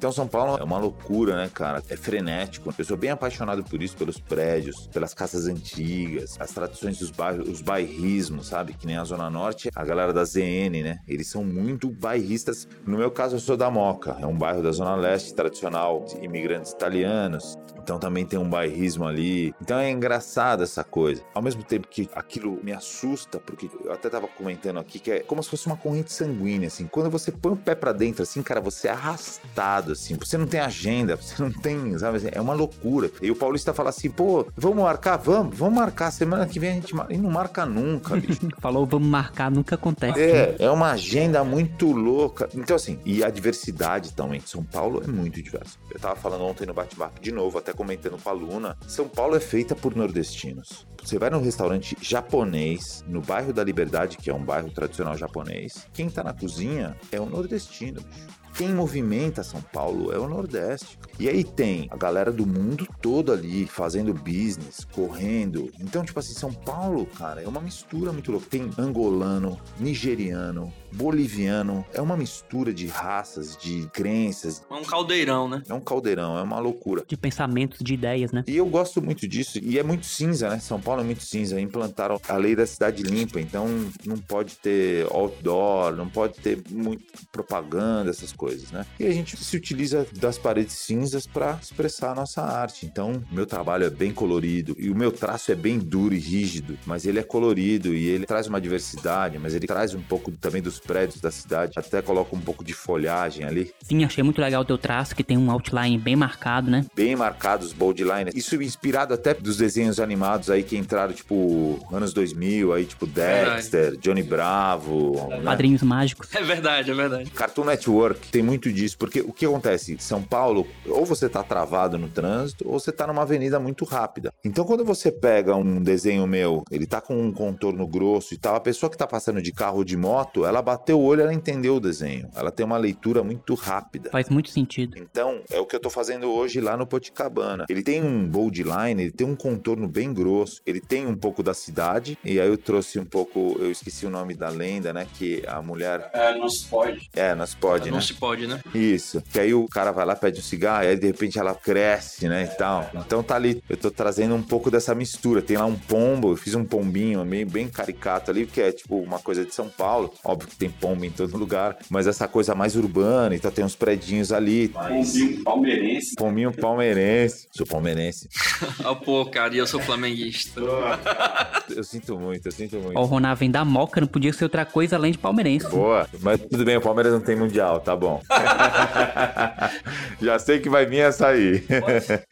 [0.00, 1.82] Então São Paulo é uma loucura, né, cara?
[1.90, 2.72] É frenético.
[2.78, 7.46] Eu sou bem apaixonado por isso, pelos prédios, pelas casas antigas, as tradições dos bairros,
[7.46, 8.72] os bairrismos, sabe?
[8.72, 11.00] Que nem a Zona Norte, a galera da ZN, né?
[11.06, 12.66] Eles são muito bairristas.
[12.86, 16.24] No meu caso, eu sou da Moca, é um bairro da Zona Leste tradicional de
[16.24, 17.58] imigrantes italianos.
[17.90, 19.52] Então também tem um bairrismo ali.
[19.60, 21.24] Então é engraçado essa coisa.
[21.34, 25.18] Ao mesmo tempo que aquilo me assusta, porque eu até tava comentando aqui que é
[25.20, 26.86] como se fosse uma corrente sanguínea, assim.
[26.86, 30.14] Quando você põe o pé pra dentro, assim, cara, você é arrastado, assim.
[30.14, 32.18] Você não tem agenda, você não tem, sabe?
[32.18, 33.10] assim, É uma loucura.
[33.20, 35.16] E o Paulista fala assim, pô, vamos marcar?
[35.16, 36.12] Vamos, vamos marcar.
[36.12, 37.12] Semana que vem a gente marca.
[37.12, 38.46] E não marca nunca, bicho.
[38.60, 40.20] Falou, vamos marcar, nunca acontece.
[40.20, 42.48] É, é uma agenda muito louca.
[42.54, 44.40] Então, assim, e a diversidade também.
[44.46, 45.76] São Paulo é muito diverso.
[45.90, 48.76] Eu tava falando ontem no bate-papo de novo, até comentando com a Luna.
[48.86, 50.86] São Paulo é feita por nordestinos.
[51.02, 55.86] Você vai num restaurante japonês, no bairro da Liberdade, que é um bairro tradicional japonês,
[55.90, 58.40] quem tá na cozinha é o nordestino, bicho.
[58.54, 60.98] Quem movimenta São Paulo é o Nordeste.
[61.18, 65.70] E aí tem a galera do mundo todo ali fazendo business, correndo.
[65.80, 68.48] Então, tipo assim, São Paulo, cara, é uma mistura muito louca.
[68.50, 71.84] Tem angolano, nigeriano, boliviano.
[71.92, 74.62] É uma mistura de raças, de crenças.
[74.70, 75.62] É um caldeirão, né?
[75.68, 77.04] É um caldeirão, é uma loucura.
[77.06, 78.44] De pensamentos, de ideias, né?
[78.46, 79.58] E eu gosto muito disso.
[79.62, 80.58] E é muito cinza, né?
[80.58, 81.60] São Paulo é muito cinza.
[81.60, 83.40] Implantaram a lei da cidade limpa.
[83.40, 83.66] Então
[84.04, 88.84] não pode ter outdoor, não pode ter muito propaganda, essas coisas, né?
[88.98, 92.86] E a gente se utiliza das paredes cinzas para expressar a nossa arte.
[92.86, 94.74] Então, meu trabalho é bem colorido.
[94.78, 96.78] E o meu traço é bem duro e rígido.
[96.86, 99.38] Mas ele é colorido e ele traz uma diversidade.
[99.38, 101.72] Mas ele traz um pouco também dos prédios da cidade.
[101.76, 103.72] Até coloca um pouco de folhagem ali.
[103.82, 106.84] Sim, achei muito legal o teu traço, que tem um outline bem marcado, né?
[106.94, 108.34] bem marcados bold lines.
[108.34, 113.96] Isso inspirado até dos desenhos animados aí que entraram, tipo, anos 2000, aí, tipo, Dexter,
[113.96, 115.40] Johnny Bravo, né?
[115.42, 116.34] Quadrinhos mágicos.
[116.34, 117.30] É verdade, é verdade.
[117.30, 119.96] Cartoon Network tem muito disso, porque o que acontece?
[119.98, 124.32] São Paulo, ou você tá travado no trânsito, ou você tá numa avenida muito rápida.
[124.44, 128.54] Então, quando você pega um desenho meu, ele tá com um contorno grosso e tal,
[128.54, 131.34] a pessoa que tá passando de carro ou de moto, ela bateu o olho, ela
[131.34, 132.28] entendeu o desenho.
[132.34, 134.10] Ela tem uma leitura muito rápida.
[134.10, 134.96] Faz muito sentido.
[134.98, 137.66] Então, é o que eu tô fazendo hoje lá no Poticabana.
[137.68, 141.42] Ele tem um bold line, ele tem um contorno bem grosso, ele tem um pouco
[141.42, 145.06] da cidade, e aí eu trouxe um pouco, eu esqueci o nome da lenda, né?
[145.14, 146.08] Que a mulher.
[146.12, 147.10] É, não se pode.
[147.14, 148.02] É, nós pode, Não né?
[148.02, 148.60] se pode, né?
[148.72, 149.22] Isso.
[149.32, 152.28] Que aí o cara vai lá, pede um cigarro, e aí de repente ela cresce,
[152.28, 152.44] né?
[152.44, 152.88] E tal.
[152.94, 153.62] Então tá ali.
[153.68, 155.42] Eu tô trazendo um pouco dessa mistura.
[155.42, 158.96] Tem lá um pombo, eu fiz um pombinho meio bem caricato ali, que é tipo
[159.00, 160.12] uma coisa de São Paulo.
[160.24, 163.74] Óbvio que tem pomba em todo lugar, mas essa coisa mais urbana, então tem uns
[163.74, 164.68] predinhos ali.
[164.68, 166.14] Pombinho palmeirense.
[166.16, 167.48] Pombinho palmeirense.
[167.50, 168.28] Sou palmeirense.
[168.84, 170.60] Ah, pô, cara, e eu sou flamenguista.
[171.74, 172.96] Eu sinto muito, eu sinto muito.
[172.98, 175.68] Ó, o Roná vem da Moca, não podia ser outra coisa além de palmeirense.
[175.68, 178.20] Boa, mas tudo bem, o Palmeiras não tem mundial, tá bom.
[180.20, 181.64] Já sei que vai vir essa aí.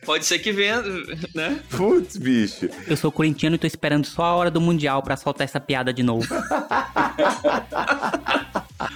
[0.04, 0.82] Pode ser que venha,
[1.34, 1.60] né?
[1.70, 2.68] Putz, bicho.
[2.88, 5.92] Eu sou corintiano e tô esperando só a hora do Mundial pra soltar essa piada
[5.92, 6.26] de novo.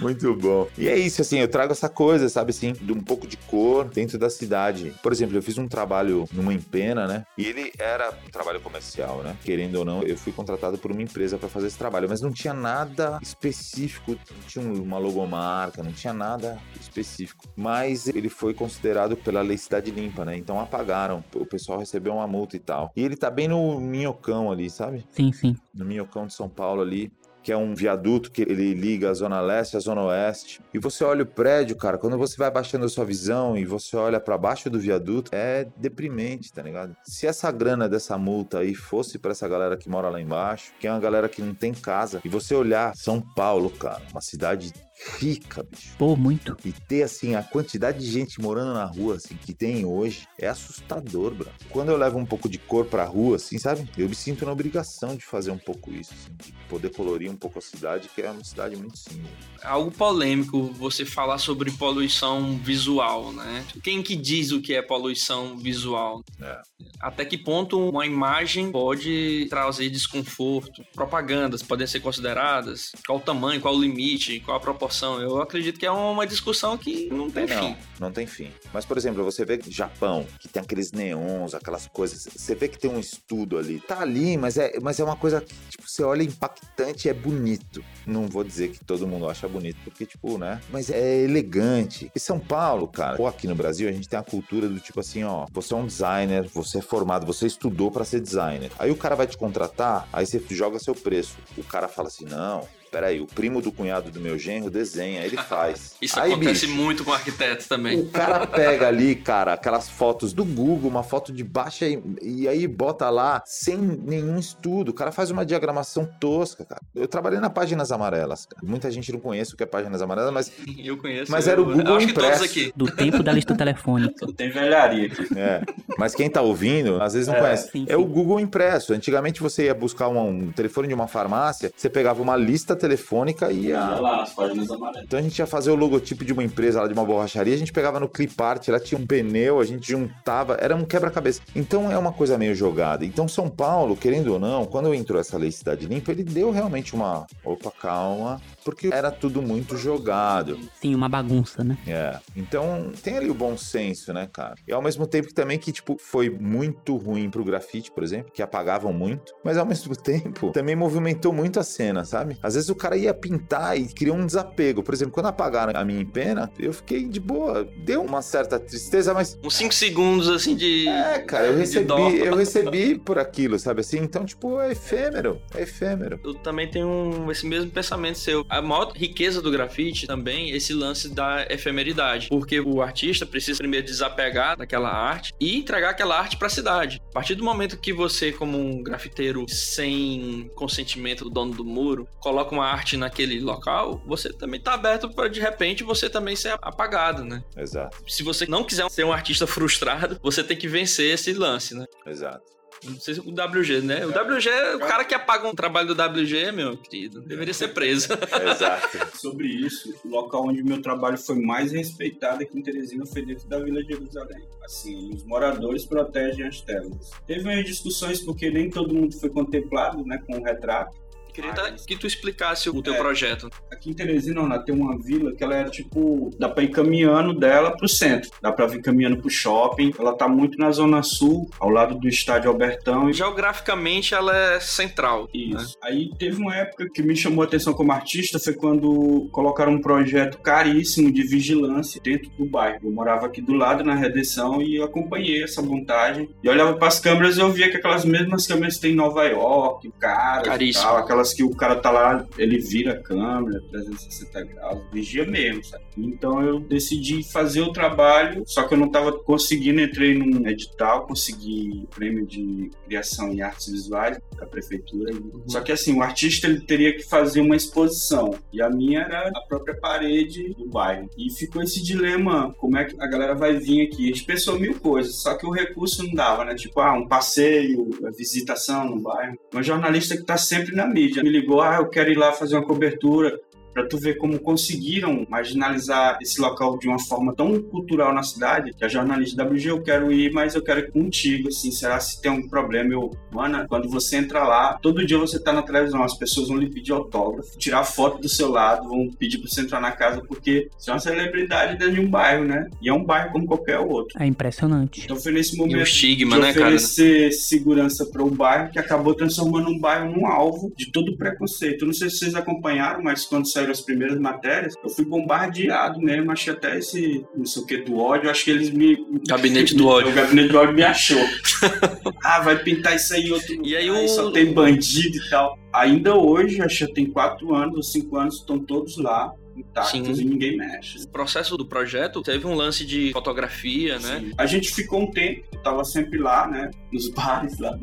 [0.03, 0.69] Muito bom.
[0.77, 3.85] E é isso, assim, eu trago essa coisa, sabe assim, de um pouco de cor
[3.89, 4.93] dentro da cidade.
[5.03, 7.25] Por exemplo, eu fiz um trabalho numa empena, né?
[7.37, 9.37] E ele era um trabalho comercial, né?
[9.45, 12.31] Querendo ou não, eu fui contratado por uma empresa para fazer esse trabalho, mas não
[12.31, 17.47] tinha nada específico, não tinha uma logomarca, não tinha nada específico.
[17.57, 20.37] Mas ele foi considerado pela Lei Cidade Limpa, né?
[20.37, 22.93] Então apagaram, o pessoal recebeu uma multa e tal.
[22.97, 25.05] E ele tá bem no minhocão ali, sabe?
[25.11, 25.57] Sim, sim.
[25.75, 27.13] No minhocão de São Paulo ali
[27.43, 30.61] que é um viaduto que ele liga a zona leste à zona oeste.
[30.73, 33.97] E você olha o prédio, cara, quando você vai baixando a sua visão e você
[33.97, 36.97] olha para baixo do viaduto, é deprimente, tá ligado?
[37.05, 40.87] Se essa grana dessa multa aí fosse para essa galera que mora lá embaixo, que
[40.87, 44.73] é uma galera que não tem casa, e você olhar São Paulo, cara, uma cidade
[45.19, 45.95] rica, bicho.
[45.99, 46.57] Pô, muito.
[46.65, 50.49] E ter, assim, a quantidade de gente morando na rua, assim, que tem hoje, é
[50.49, 51.51] assustador, bro.
[51.71, 53.89] Quando eu levo um pouco de cor pra rua, assim, sabe?
[53.97, 57.37] Eu me sinto na obrigação de fazer um pouco isso, assim, de poder colorir um
[57.37, 59.29] pouco a cidade, que é uma cidade muito cinza.
[59.63, 63.65] Algo polêmico você falar sobre poluição visual, né?
[63.83, 66.25] Quem que diz o que é poluição visual?
[66.41, 66.61] É.
[67.01, 70.85] Até que ponto uma imagem pode trazer desconforto?
[70.95, 72.93] Propagandas podem ser consideradas?
[73.07, 74.92] Qual o tamanho, qual o limite, qual a proporção?
[75.21, 77.77] Eu acredito que é uma discussão que não tem não, fim.
[77.99, 78.51] não tem fim.
[78.73, 82.29] Mas, por exemplo, você vê Japão, que tem aqueles neons, aquelas coisas.
[82.35, 83.81] Você vê que tem um estudo ali.
[83.81, 87.15] Tá ali, mas é, mas é uma coisa que, tipo, você olha impactante e é
[87.15, 87.85] bonito.
[88.07, 90.61] Não vou dizer que todo mundo acha bonito, porque, tipo, né?
[90.71, 92.11] Mas é elegante.
[92.15, 95.01] E São Paulo, cara, ou aqui no Brasil, a gente tem a cultura do tipo
[95.01, 98.71] assim, ó, você é um designer, você é formado, você estudou pra ser designer.
[98.79, 101.37] Aí o cara vai te contratar, aí você joga seu preço.
[101.57, 105.37] O cara fala assim, não, peraí, o primo do cunhado do meu genro desenha, ele
[105.37, 105.95] faz.
[106.01, 108.01] Isso Aí, acontece bicho, muito com arquitetos também.
[108.01, 112.47] o cara pega ali, cara, aquelas fotos do Google, uma foto de baixa e, e
[112.47, 114.91] aí bota lá sem nenhum estudo.
[114.91, 116.83] O cara faz uma diagramação tosca, cara.
[116.95, 118.47] Eu trabalhei na Páginas Amarelas.
[118.47, 118.61] Cara.
[118.65, 121.33] Muita gente não conhece o que é Páginas Amarelas, mas Eu conheço.
[121.33, 122.45] Mas era o eu- Google Acho que todos impresso.
[122.45, 122.73] aqui.
[122.77, 124.15] Do tempo da lista telefônica.
[124.19, 125.27] Só tem velharia aqui.
[125.39, 125.63] É,
[125.97, 127.71] mas quem tá ouvindo, às vezes não É, conhece.
[127.71, 128.09] sim, É o sim.
[128.09, 128.93] Google impresso.
[128.93, 133.51] Antigamente você ia buscar um, um telefone de uma farmácia, você pegava uma lista telefônica
[133.53, 133.81] e ia.
[133.81, 135.05] Olha lá, as páginas amarelas.
[135.05, 137.59] Então a gente ia fazer o logotipo de uma empresa lá, de uma borracharia, a
[137.59, 141.41] gente pegava no clipart, lá tinha um pneu, a gente juntava, era um quebra-cabeça.
[141.55, 143.05] Então é uma coisa meio jogada.
[143.05, 146.95] Então São Paulo, querendo ou não, quando entrou essa lei Cidade Limpa, ele deu realmente
[146.95, 147.27] uma.
[147.45, 148.41] Opa, calma.
[148.65, 150.59] Porque era tudo muito jogado.
[150.81, 151.77] Sim, uma bagunça, né?
[151.87, 152.19] É.
[152.37, 154.55] Então, tem ali o bom senso, né, cara?
[154.67, 158.31] E ao mesmo tempo que também que, tipo, foi muito ruim pro grafite, por exemplo,
[158.33, 162.37] que apagavam muito, mas ao mesmo tempo também movimentou muito a cena, sabe?
[162.43, 164.83] Às vezes o cara ia pintar e criou um desapego.
[164.83, 167.69] Por exemplo, quando apagaram a minha em pena, eu fiquei de boa.
[167.79, 169.39] Deu uma certa tristeza, mas.
[169.43, 170.89] Uns 5 segundos assim de.
[170.89, 173.99] É, cara, eu recebi, eu recebi por aquilo, sabe assim?
[173.99, 175.41] Então, tipo, é efêmero.
[175.55, 176.19] É efêmero.
[176.25, 178.45] Eu também tenho um- esse mesmo pensamento seu.
[178.49, 182.29] A maior riqueza do grafite também é esse lance da efemeridade.
[182.29, 187.01] Porque o artista precisa primeiro desapegar daquela arte e entregar aquela arte para a cidade.
[187.11, 192.07] A partir do momento que você, como um grafiteiro sem consentimento do dono do muro,
[192.21, 196.55] coloca uma arte naquele local, você também tá aberto para de repente você também ser
[196.61, 197.43] apagado, né?
[197.57, 201.75] Exato, Se você não quiser ser um artista frustrado, você tem que vencer esse lance,
[201.75, 201.87] né?
[202.07, 202.53] exato.
[202.85, 204.05] Não sei se o WG, né?
[204.05, 208.09] O WG, o cara que apaga um trabalho do WG, meu querido, deveria ser preso.
[208.51, 209.17] Exato.
[209.17, 213.49] Sobre isso, o local onde meu trabalho foi mais respeitado aqui em Teresina foi dentro
[213.49, 214.43] da Vila de Jerusalém.
[214.65, 217.11] Assim, os moradores protegem as telas.
[217.25, 221.01] Teve umas discussões porque nem todo mundo foi contemplado, né, com o retrato.
[221.33, 221.53] Queria
[221.87, 222.99] que tu explicasse o teu É.
[222.99, 223.49] projeto.
[223.73, 227.33] Aqui em Teresina, Ornato, tem uma vila que ela era tipo, dá pra ir caminhando
[227.35, 229.93] dela pro centro, dá pra vir caminhando pro shopping.
[229.99, 235.23] Ela tá muito na zona sul, ao lado do estádio Albertão Geograficamente ela é central.
[235.23, 235.29] né?
[235.35, 235.77] Isso.
[235.83, 239.81] Aí teve uma época que me chamou a atenção como artista, foi quando colocaram um
[239.81, 242.79] projeto caríssimo de vigilância dentro do bairro.
[242.85, 246.29] Eu morava aqui do lado, na Redenção, e eu acompanhei essa montagem.
[246.43, 248.97] E olhava para as câmeras e eu via que aquelas mesmas câmeras que tem em
[248.97, 254.45] Nova York, caras tal, aquelas que o cara tá lá, ele vira a câmera, 360
[254.45, 255.85] graus, vigia mesmo, sabe?
[255.97, 261.07] Então eu decidi fazer o trabalho, só que eu não tava conseguindo, entrei num edital,
[261.07, 265.13] consegui prêmio de criação em artes visuais da prefeitura.
[265.13, 265.43] Uhum.
[265.47, 269.29] Só que assim, o artista ele teria que fazer uma exposição, e a minha era
[269.29, 271.11] a própria parede do bairro.
[271.17, 274.05] E ficou esse dilema, como é que a galera vai vir aqui?
[274.05, 276.55] A gente pensou mil coisas, só que o recurso não dava, né?
[276.55, 279.37] Tipo, ah, um passeio, visitação no bairro.
[279.55, 282.55] Um jornalista que tá sempre na mídia me ligou, ah, eu quero ir lá fazer
[282.55, 283.41] uma cobertura
[283.73, 288.73] para tu ver como conseguiram marginalizar esse local de uma forma tão cultural na cidade,
[288.73, 292.21] que a jornalista WG, eu quero ir, mas eu quero ir contigo, assim, será se
[292.21, 292.93] tem algum problema?
[292.93, 296.57] Eu, mano, quando você entra lá, todo dia você tá na televisão, as pessoas vão
[296.57, 300.23] lhe pedir autógrafo, tirar foto do seu lado, vão pedir pra você entrar na casa,
[300.23, 302.69] porque você é uma celebridade dentro de um bairro, né?
[302.81, 304.17] E é um bairro como qualquer outro.
[304.21, 305.03] É impressionante.
[305.05, 307.33] Então foi nesse momento e o estigma, de né, oferecer cara?
[307.33, 311.83] segurança para o bairro que acabou transformando um bairro num alvo de todo preconceito.
[311.83, 315.05] Eu não sei se vocês acompanharam, mas quando saiu saíram as primeiras matérias, eu fui
[315.05, 318.97] bombardeado mesmo, achei até esse, não sei o que, do ódio, acho que eles me...
[319.29, 320.11] Gabinete do ódio.
[320.11, 321.23] O gabinete do ódio me achou.
[322.25, 324.09] ah, vai pintar isso aí outro E aí o...
[324.09, 325.59] só tem bandido e tal.
[325.73, 330.23] Ainda hoje, acho que tem quatro anos ou cinco anos, estão todos lá intactos Sim.
[330.23, 331.05] e ninguém mexe.
[331.05, 334.21] O processo do projeto teve um lance de fotografia, né?
[334.21, 334.33] Sim.
[334.37, 336.71] A gente ficou um tempo, tava sempre lá, né?
[336.93, 337.79] Nos bares lá.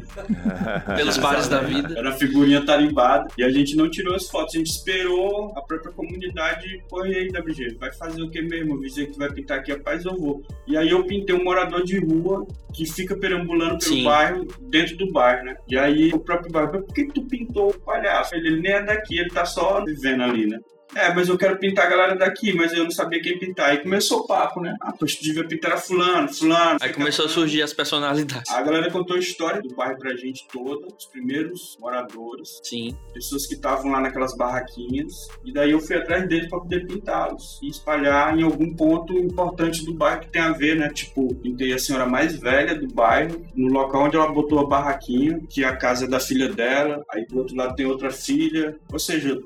[0.96, 1.98] Pelos bares da vida.
[1.98, 3.28] Era figurinha tarimbada.
[3.38, 6.84] E a gente não tirou as fotos, a gente esperou a própria comunidade.
[6.90, 8.76] Pô, e aí, WG, vai fazer o que mesmo?
[8.76, 10.44] Eu dizer que tu vai pintar aqui, rapaz, eu vou.
[10.68, 14.04] E aí eu pintei um morador de rua que fica perambulando pelo Sim.
[14.04, 15.56] bairro, dentro do bairro, né?
[15.68, 18.36] E aí o próprio bairro, por que tu pintou o palhaço?
[18.36, 20.60] Ele, ele nem é daqui, ele tá só vivendo ali, né?
[20.96, 23.70] É, mas eu quero pintar a galera daqui, mas eu não sabia quem pintar.
[23.70, 24.76] Aí começou o papo, né?
[24.82, 26.78] Ah, tu devia pintar a fulano, fulano.
[26.82, 28.52] Aí começou a surgir as personalidades.
[28.52, 32.60] A galera contou a história do bairro pra gente toda, os primeiros moradores.
[32.64, 32.98] Sim.
[33.14, 35.28] Pessoas que estavam lá naquelas barraquinhas.
[35.44, 37.60] E daí eu fui atrás deles pra poder pintá-los.
[37.62, 40.90] E espalhar em algum ponto importante do bairro que tem a ver, né?
[40.90, 45.40] Tipo, pintei a senhora mais velha do bairro, no local onde ela botou a barraquinha,
[45.50, 47.04] que é a casa da filha dela.
[47.12, 48.76] Aí do outro lado tem outra filha.
[48.92, 49.40] Ou seja,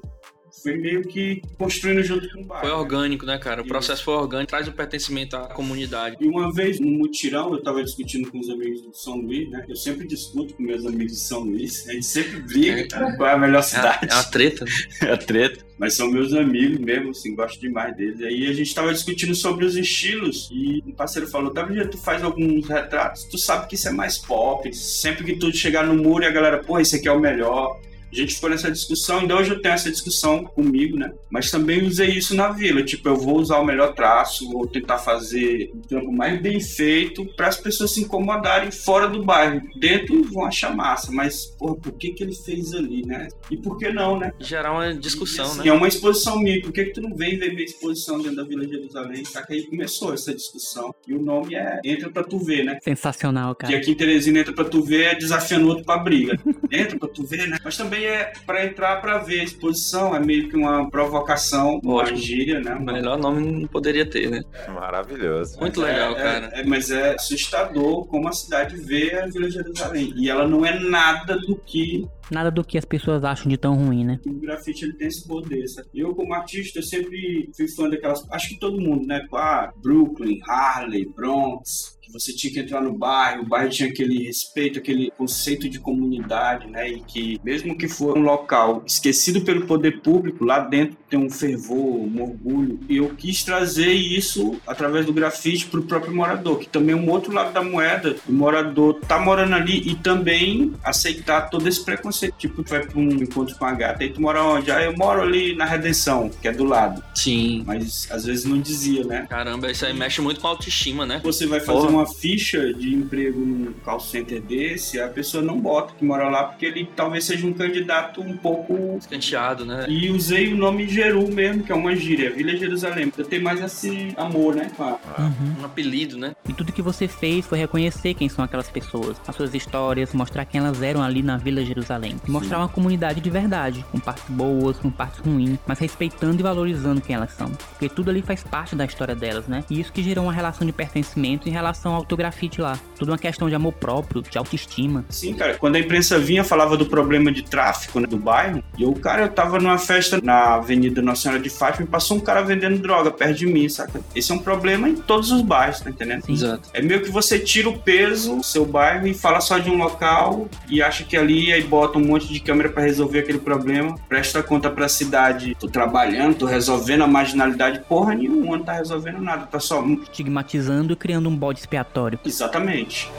[0.63, 2.65] foi meio que construindo junto com o bairro.
[2.65, 3.61] Foi orgânico, né, cara?
[3.61, 6.15] O processo foi orgânico, traz o pertencimento à comunidade.
[6.19, 9.65] E uma vez, no mutirão, eu tava discutindo com os amigos do São Luís, né?
[9.67, 11.87] Eu sempre discuto com meus amigos de São Luís.
[11.89, 14.07] A gente sempre briga, é, cara, qual é a melhor cidade.
[14.09, 14.65] É, é uma treta.
[14.65, 14.71] Né?
[15.09, 15.65] é a treta.
[15.77, 18.21] Mas são meus amigos mesmo, assim, gosto demais deles.
[18.21, 22.23] Aí a gente tava discutindo sobre os estilos e um parceiro falou, WG, tu faz
[22.23, 24.73] alguns retratos, tu sabe que isso é mais pop.
[24.73, 27.79] Sempre que tu chegar no muro e a galera, pô, esse aqui é o melhor
[28.13, 31.11] a gente ficou nessa discussão, ainda hoje eu tenho essa discussão comigo, né?
[31.29, 32.83] Mas também usei isso na vila.
[32.83, 37.25] Tipo, eu vou usar o melhor traço, vou tentar fazer um trampo mais bem feito
[37.35, 39.61] para as pessoas se incomodarem fora do bairro.
[39.79, 43.27] Dentro vão achar massa, mas, porra, por que, que ele fez ali, né?
[43.49, 44.31] E por que não, né?
[44.39, 45.67] Gerar uma discussão, e, assim, né?
[45.67, 46.61] É uma exposição minha.
[46.61, 49.23] Por que, que tu não vem ver minha exposição dentro da Vila Jerusalém?
[49.23, 50.93] Tá que aí começou essa discussão.
[51.07, 52.79] E o nome é Entra pra tu ver, né?
[52.81, 53.71] Sensacional, cara.
[53.71, 56.39] Que aqui em Teresina entra pra tu ver é desafiando o outro pra briga.
[56.71, 57.57] entra pra tu ver, né?
[57.63, 62.05] Mas também é para entrar para ver a exposição, é meio que uma provocação, uma
[62.15, 62.75] gíria, né?
[62.75, 64.41] O melhor nome não poderia ter, né?
[64.67, 65.59] Maravilhoso.
[65.59, 66.51] Muito mas legal, é, cara.
[66.53, 70.13] É, é, mas é assustador como a cidade vê a Vila Jerusalém.
[70.15, 73.75] E ela não é nada do que nada do que as pessoas acham de tão
[73.75, 74.19] ruim, né?
[74.25, 75.89] O grafite ele tem esse poder, sabe?
[75.93, 78.25] Eu, como artista, eu sempre fui fã daquelas.
[78.31, 79.25] Acho que todo mundo, né?
[79.33, 84.77] Ah, Brooklyn, Harley, Bronx, você tinha que entrar no bairro, o bairro tinha aquele respeito,
[84.77, 86.87] aquele conceito de comunidade, né?
[86.87, 91.29] E que, mesmo que for um local esquecido pelo poder público, lá dentro tem um
[91.29, 92.79] fervor, um orgulho.
[92.87, 96.97] E eu quis trazer isso através do grafite para o próprio morador, que também é
[96.97, 98.15] um outro lado da moeda.
[98.27, 102.22] O morador tá morando ali e também aceitar todo esse preconceito.
[102.31, 104.71] Tipo, tu vai para um encontro com a gata, aí tu mora onde?
[104.71, 107.03] Ah, eu moro ali na Redenção, que é do lado.
[107.15, 107.63] Sim.
[107.65, 109.25] Mas às vezes não dizia, né?
[109.29, 111.19] Caramba, isso aí mexe muito com a autoestima, né?
[111.23, 111.89] Você vai fazer Porra.
[111.89, 116.29] uma uma ficha de emprego num call center desse, a pessoa não bota que mora
[116.29, 119.85] lá porque ele talvez seja um candidato um pouco escanteado, né?
[119.87, 123.11] E usei o nome Jeru mesmo, que é uma gíria, Vila Jerusalém.
[123.17, 124.69] Eu tenho mais esse amor, né?
[124.77, 125.61] Uhum.
[125.61, 126.35] Um apelido, né?
[126.47, 130.45] E tudo que você fez foi reconhecer quem são aquelas pessoas, as suas histórias, mostrar
[130.45, 132.02] quem elas eram ali na Vila Jerusalém.
[132.07, 136.43] E mostrar uma comunidade de verdade, com partes boas, com partes ruins, mas respeitando e
[136.43, 137.49] valorizando quem elas são.
[137.71, 139.63] Porque tudo ali faz parte da história delas, né?
[139.69, 142.77] E isso que gerou uma relação de pertencimento em relação relação ao autografite lá.
[142.97, 145.03] Tudo uma questão de amor próprio, de autoestima.
[145.09, 145.55] Sim, cara.
[145.55, 148.63] Quando a imprensa vinha, falava do problema de tráfico né, do bairro.
[148.77, 152.17] E o cara, eu tava numa festa na Avenida Nossa Senhora de Fátima e passou
[152.17, 154.01] um cara vendendo droga perto de mim, saca?
[154.15, 156.25] Esse é um problema em todos os bairros, tá entendendo?
[156.25, 156.33] Sim.
[156.33, 156.69] Exato.
[156.73, 159.77] É meio que você tira o peso do seu bairro e fala só de um
[159.77, 163.39] local e acha que ali aí bota bota um monte de câmera para resolver aquele
[163.39, 168.73] problema, presta conta pra cidade, tô trabalhando, tô resolvendo a marginalidade, porra nenhuma, não tá
[168.73, 169.83] resolvendo nada, tá só.
[169.85, 172.19] Estigmatizando e criando um bode expiatório.
[172.25, 173.11] Exatamente.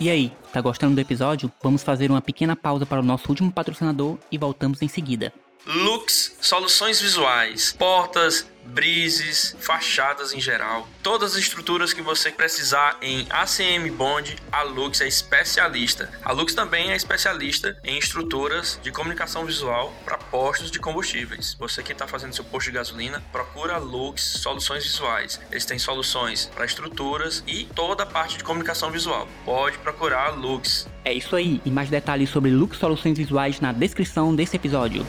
[0.00, 1.50] E aí, tá gostando do episódio?
[1.62, 5.32] Vamos fazer uma pequena pausa para o nosso último patrocinador e voltamos em seguida.
[5.66, 10.86] Lux Soluções Visuais, portas, brises, fachadas em geral.
[11.02, 16.10] Todas as estruturas que você precisar em ACM Bond, a Lux é especialista.
[16.22, 21.56] A Lux também é especialista em estruturas de comunicação visual para postos de combustíveis.
[21.58, 25.40] Você que está fazendo seu posto de gasolina, procura a Lux Soluções Visuais.
[25.50, 29.26] Eles têm soluções para estruturas e toda a parte de comunicação visual.
[29.46, 30.86] Pode procurar a Lux.
[31.06, 35.06] É isso aí, e mais detalhes sobre Lux Soluções Visuais na descrição desse episódio.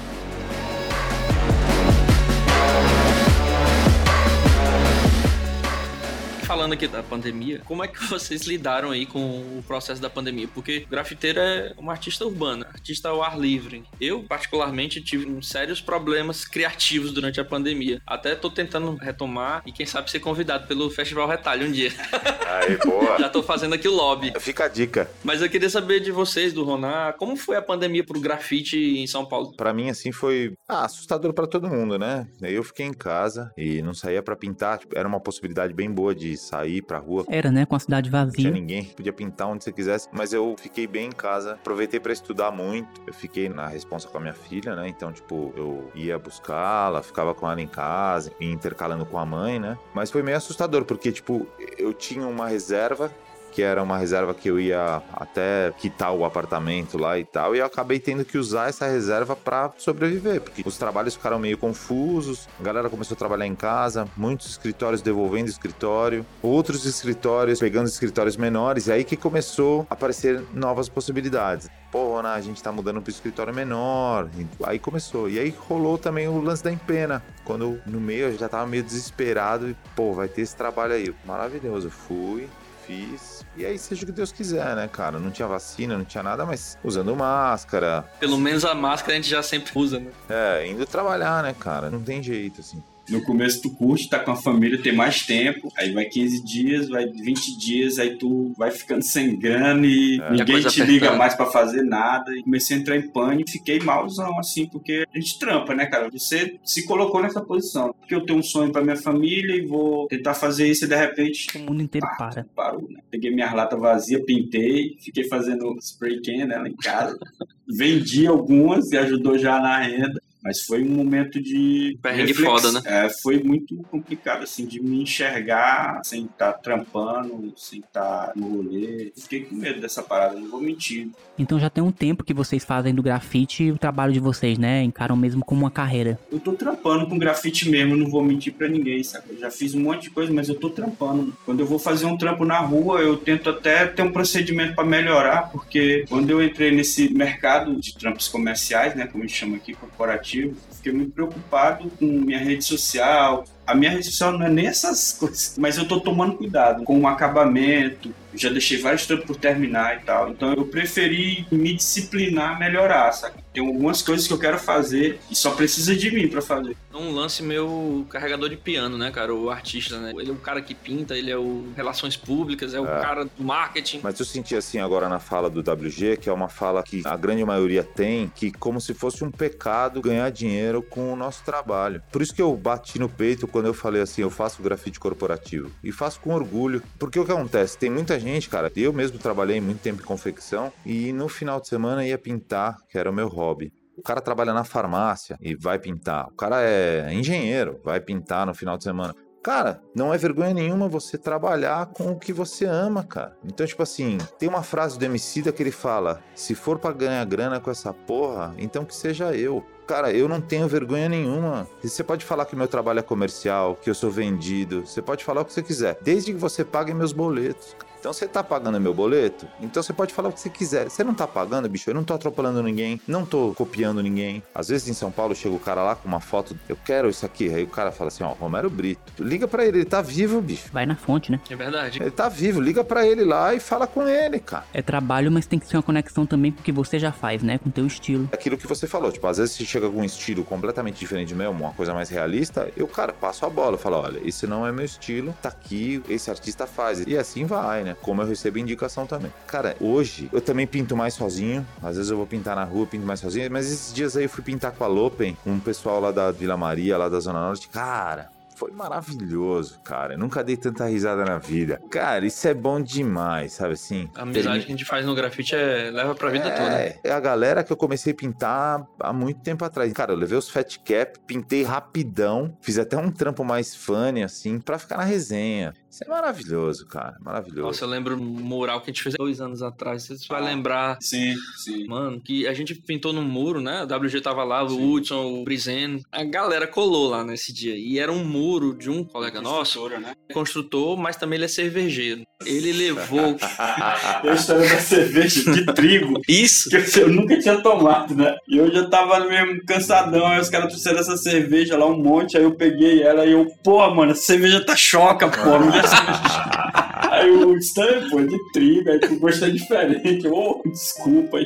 [6.65, 10.47] Falando aqui da pandemia, como é que vocês lidaram aí com o processo da pandemia?
[10.51, 13.83] Porque grafiteiro é um artista urbano, artista ao ar livre.
[14.01, 18.01] Eu, particularmente, tive sérios problemas criativos durante a pandemia.
[18.07, 21.91] Até tô tentando retomar e quem sabe ser convidado pelo Festival Retalho um dia.
[22.47, 23.19] Aí, boa.
[23.19, 24.33] Já tô fazendo aqui o lobby.
[24.39, 25.09] Fica a dica.
[25.23, 29.05] Mas eu queria saber de vocês, do Ronar, como foi a pandemia pro grafite em
[29.05, 29.55] São Paulo?
[29.55, 32.27] Pra mim, assim, foi ah, assustador pra todo mundo, né?
[32.41, 34.79] Eu fiquei em casa e não saía pra pintar.
[34.79, 37.25] Tipo, era uma possibilidade bem boa de sair pra rua.
[37.27, 37.65] Era, né?
[37.65, 38.51] Com a cidade Não tinha vazia.
[38.51, 42.51] ninguém, podia pintar onde você quisesse, mas eu fiquei bem em casa, aproveitei pra estudar
[42.51, 43.01] muito.
[43.07, 44.87] Eu fiquei na responsa com a minha filha, né?
[44.87, 49.77] Então, tipo, eu ia buscá-la, ficava com ela em casa, intercalando com a mãe, né?
[49.93, 51.47] Mas foi meio assustador, porque, tipo,
[51.77, 53.11] eu tinha uma reserva
[53.55, 57.59] que era uma reserva que eu ia até quitar o apartamento lá e tal, e
[57.59, 62.49] eu acabei tendo que usar essa reserva pra sobreviver, porque os trabalhos ficaram meio confusos,
[62.59, 68.35] a galera começou a trabalhar em casa, muitos escritórios devolvendo escritório, outros escritórios pegando escritórios
[68.35, 71.69] menores, e aí que começou a aparecer novas possibilidades.
[71.91, 74.27] Pô, Rona, a gente tá mudando pro escritório menor.
[74.65, 75.29] Aí começou.
[75.29, 77.23] E aí rolou também o lance da empena.
[77.45, 81.15] Quando no meio eu já tava meio desesperado e, pô, vai ter esse trabalho aí.
[81.23, 81.89] Maravilhoso.
[81.89, 82.49] Fui,
[82.85, 83.45] fiz.
[83.55, 85.19] E aí, seja o que Deus quiser, né, cara?
[85.19, 88.03] Não tinha vacina, não tinha nada, mas usando máscara.
[88.19, 90.11] Pelo menos a máscara a gente já sempre usa, né?
[90.29, 91.89] É, indo trabalhar, né, cara?
[91.89, 92.83] Não tem jeito, assim.
[93.09, 96.89] No começo tu curte, tá com a família, tem mais tempo, aí vai 15 dias,
[96.89, 101.17] vai 20 dias, aí tu vai ficando sem grana e a ninguém te liga apertando.
[101.17, 102.31] mais pra fazer nada.
[102.35, 106.09] E comecei a entrar em pânico, fiquei malzão, assim, porque a gente trampa, né, cara?
[106.09, 107.93] Você se colocou nessa posição.
[107.99, 110.95] Porque eu tenho um sonho pra minha família e vou tentar fazer isso e de
[110.95, 112.45] repente O mundo inteiro pá, para.
[112.55, 112.99] parou, né?
[113.09, 117.17] Peguei minha lata vazia, pintei, fiquei fazendo spray can nela em casa.
[117.67, 120.21] Vendi algumas e ajudou já na renda.
[120.45, 121.97] Mas foi um momento de.
[122.03, 122.81] Perrengue reflex- foda, né?
[122.85, 129.11] É, foi muito complicado, assim, de me enxergar sem estar trampando, sem estar no rolê.
[129.17, 131.09] Fiquei com medo dessa parada, não vou mentir.
[131.39, 134.83] Então já tem um tempo que vocês fazem do grafite o trabalho de vocês, né?
[134.83, 136.19] Encaram mesmo como uma carreira.
[136.31, 139.25] Eu tô trampando com grafite mesmo, não vou mentir pra ninguém, sabe?
[139.31, 141.35] Eu já fiz um monte de coisa, mas eu tô trampando.
[141.43, 144.85] Quando eu vou fazer um trampo na rua, eu tento até ter um procedimento pra
[144.85, 149.57] melhorar, porque quando eu entrei nesse mercado de trampos comerciais, né, como a gente chama
[149.57, 150.34] aqui, corporativo,
[150.71, 153.45] fiquei muito preocupado com minha rede social.
[153.65, 157.01] A minha rede social não é nem essas coisas, mas eu tô tomando cuidado com
[157.01, 158.13] o acabamento.
[158.35, 160.29] Já deixei vários trampos por terminar e tal.
[160.29, 163.43] Então eu preferi me disciplinar, melhorar, sabe?
[163.53, 166.75] Tem algumas coisas que eu quero fazer e só precisa de mim pra fazer.
[166.93, 169.33] Um lance meu carregador de piano, né, cara?
[169.33, 170.11] O artista, né?
[170.17, 173.01] Ele é o cara que pinta, ele é o relações públicas, é o É.
[173.01, 173.99] cara do marketing.
[174.03, 177.15] Mas eu senti assim agora na fala do WG, que é uma fala que a
[177.15, 182.01] grande maioria tem, que como se fosse um pecado ganhar dinheiro com o nosso trabalho.
[182.11, 185.71] Por isso que eu bati no peito quando eu falei assim, eu faço grafite corporativo.
[185.83, 186.81] E faço com orgulho.
[186.99, 187.77] Porque o que acontece?
[187.77, 191.67] Tem muita gente, cara, eu mesmo trabalhei muito tempo em confecção e no final de
[191.67, 193.71] semana ia pintar, que era o meu hobby.
[193.97, 196.27] O cara trabalha na farmácia e vai pintar.
[196.27, 199.15] O cara é engenheiro, vai pintar no final de semana.
[199.45, 203.37] Cara, não é vergonha nenhuma você trabalhar com o que você ama, cara.
[203.45, 207.23] Então, tipo assim, tem uma frase do Emicida que ele fala: se for pra ganhar
[207.25, 209.63] grana com essa porra, então que seja eu.
[209.85, 211.67] Cara, eu não tenho vergonha nenhuma.
[211.83, 215.41] Você pode falar que meu trabalho é comercial, que eu sou vendido, você pode falar
[215.41, 217.75] o que você quiser, desde que você pague meus boletos.
[218.05, 219.47] Então você tá pagando meu boleto?
[219.59, 220.91] Então você pode falar o que você quiser.
[220.91, 221.89] Você não tá pagando, bicho?
[221.89, 224.43] Eu não tô atropelando ninguém, não tô copiando ninguém.
[224.53, 227.25] Às vezes em São Paulo chega o cara lá com uma foto, eu quero isso
[227.25, 227.51] aqui.
[227.51, 229.23] Aí o cara fala assim, ó, Romero Brito.
[229.23, 230.69] Liga pra ele, ele tá vivo, bicho.
[230.71, 231.39] Vai na fonte, né?
[231.49, 231.99] É verdade.
[231.99, 234.65] Ele tá vivo, liga pra ele lá e fala com ele, cara.
[234.71, 237.41] É trabalho, mas tem que ser uma conexão também com o que você já faz,
[237.41, 237.57] né?
[237.57, 238.29] Com o teu estilo.
[238.31, 241.37] Aquilo que você falou, tipo, às vezes você chega com um estilo completamente diferente do
[241.37, 244.71] meu, uma coisa mais realista, eu, cara, passo a bola, falo, olha, esse não é
[244.71, 247.03] meu estilo, tá aqui, esse artista faz.
[247.07, 247.94] E assim vai, né?
[248.01, 249.31] Como eu recebo indicação também.
[249.47, 253.05] Cara, hoje eu também pinto mais sozinho, às vezes eu vou pintar na rua, pinto
[253.05, 256.11] mais sozinho, mas esses dias aí eu fui pintar com a Lopen, um pessoal lá
[256.11, 260.13] da Vila Maria, lá da Zona Norte, cara, foi maravilhoso, cara.
[260.13, 261.81] Eu nunca dei tanta risada na vida.
[261.91, 264.09] Cara, isso é bom demais, sabe assim?
[264.15, 265.91] A amizade que a gente faz no grafite é...
[265.91, 266.81] leva pra vida toda.
[266.81, 269.91] É, é a galera que eu comecei a pintar há muito tempo atrás.
[269.91, 274.57] Cara, eu levei os Fat Cap, pintei rapidão, fiz até um trampo mais funny, assim,
[274.59, 275.73] pra ficar na resenha.
[275.95, 277.15] Isso é maravilhoso, cara.
[277.21, 277.61] Maravilhoso.
[277.61, 280.03] Nossa, eu lembro um mural que a gente fez dois anos atrás.
[280.03, 280.45] Você vai Ah.
[280.45, 281.87] lembrar, Sim, sim.
[281.87, 283.81] mano, que a gente pintou no muro, né?
[283.81, 284.91] O WG tava lá, o Sim.
[284.91, 286.03] Hudson, o Brizen.
[286.11, 287.77] A galera colou lá nesse dia.
[287.77, 290.13] E era um muro de um colega nosso, né?
[290.33, 292.23] construtor, mas também ele é cervejeiro.
[292.45, 293.35] Ele levou.
[293.35, 296.19] Tem a história da cerveja de trigo.
[296.27, 296.69] Isso!
[296.69, 298.35] Que eu nunca tinha tomado, né?
[298.49, 300.25] E eu já tava mesmo cansadão.
[300.27, 302.35] Aí os caras trouxeram essa cerveja lá, um monte.
[302.35, 305.35] Aí eu peguei ela e eu, pô, mano, essa cerveja tá choca, pô.
[307.11, 308.89] Aí o Stan, pô, de trigo.
[308.89, 310.27] Aí o gosto é diferente.
[310.27, 311.45] Ô, desculpa aí.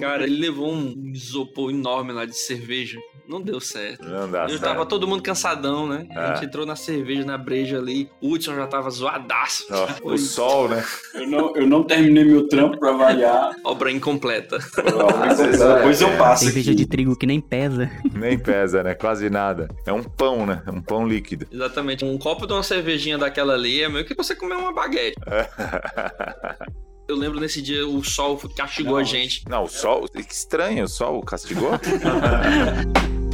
[0.00, 2.98] Cara, ele levou um isopor enorme lá de cerveja.
[3.28, 4.04] Não deu certo.
[4.08, 4.62] Não dá Eu certo.
[4.62, 6.06] tava todo mundo cansadão, né?
[6.14, 6.34] A É.
[6.36, 8.08] gente entrou na cerveja, na breja ali.
[8.20, 9.64] O Hudson já tava zoadaço.
[9.70, 10.84] Ó, o sol, né?
[11.14, 13.50] Eu não, eu não terminei meu trampo pra variar.
[13.64, 14.56] obra incompleta.
[14.78, 16.16] É, depois eu é.
[16.16, 16.76] passo Cerveja aqui.
[16.78, 17.90] de trigo que nem pesa.
[18.14, 18.94] Nem pesa, né?
[18.94, 19.68] Quase nada.
[19.86, 20.62] É um pão, né?
[20.66, 21.46] É um pão líquido.
[21.50, 22.04] Exatamente.
[22.04, 25.16] Um copo de uma cervejinha daquela ali é meio que você comer uma baguete.
[27.08, 29.42] Eu lembro nesse dia o sol castigou Não, a gente.
[29.48, 30.08] Não, o sol.
[30.08, 31.70] Que estranho, o sol castigou?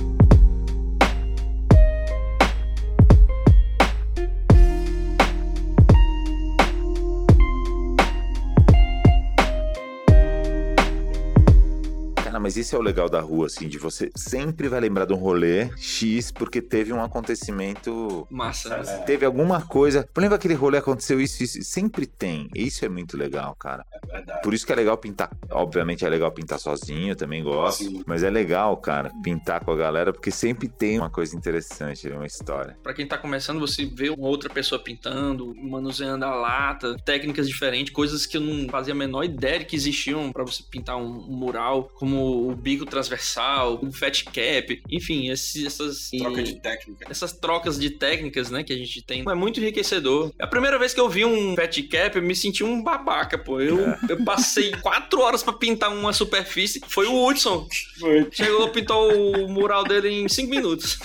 [12.43, 15.16] mas isso é o legal da rua, assim, de você sempre vai lembrar de um
[15.16, 18.26] rolê X porque teve um acontecimento.
[18.28, 18.78] Massa.
[18.78, 18.99] né?
[19.07, 20.09] Teve alguma coisa.
[20.16, 21.62] Lembra aquele rolê aconteceu isso, isso?
[21.62, 22.49] Sempre tem.
[22.55, 23.84] Isso é muito legal, cara.
[24.11, 24.43] Verdade.
[24.43, 25.30] Por isso que é legal pintar.
[25.51, 27.84] Obviamente é legal pintar sozinho, também gosto.
[27.84, 28.03] Sim.
[28.05, 32.26] Mas é legal, cara, pintar com a galera, porque sempre tem uma coisa interessante, uma
[32.26, 32.76] história.
[32.82, 37.93] Pra quem tá começando, você vê uma outra pessoa pintando, manuseando a lata, técnicas diferentes,
[37.93, 41.07] coisas que eu não fazia a menor ideia de que existiam pra você pintar um,
[41.07, 47.06] um mural, como o bico transversal, o fat cap, enfim, essas Troca de técnica.
[47.08, 50.32] essas trocas de técnicas, né, que a gente tem, é muito enriquecedor.
[50.38, 53.60] A primeira vez que eu vi um fat cap, eu me senti um babaca, pô.
[53.60, 53.78] Eu,
[54.08, 56.80] eu passei quatro horas pra pintar uma superfície.
[56.88, 57.66] Foi o Hudson.
[57.98, 58.28] Foi.
[58.30, 59.12] Chegou, pintou
[59.44, 60.98] o mural dele em cinco minutos.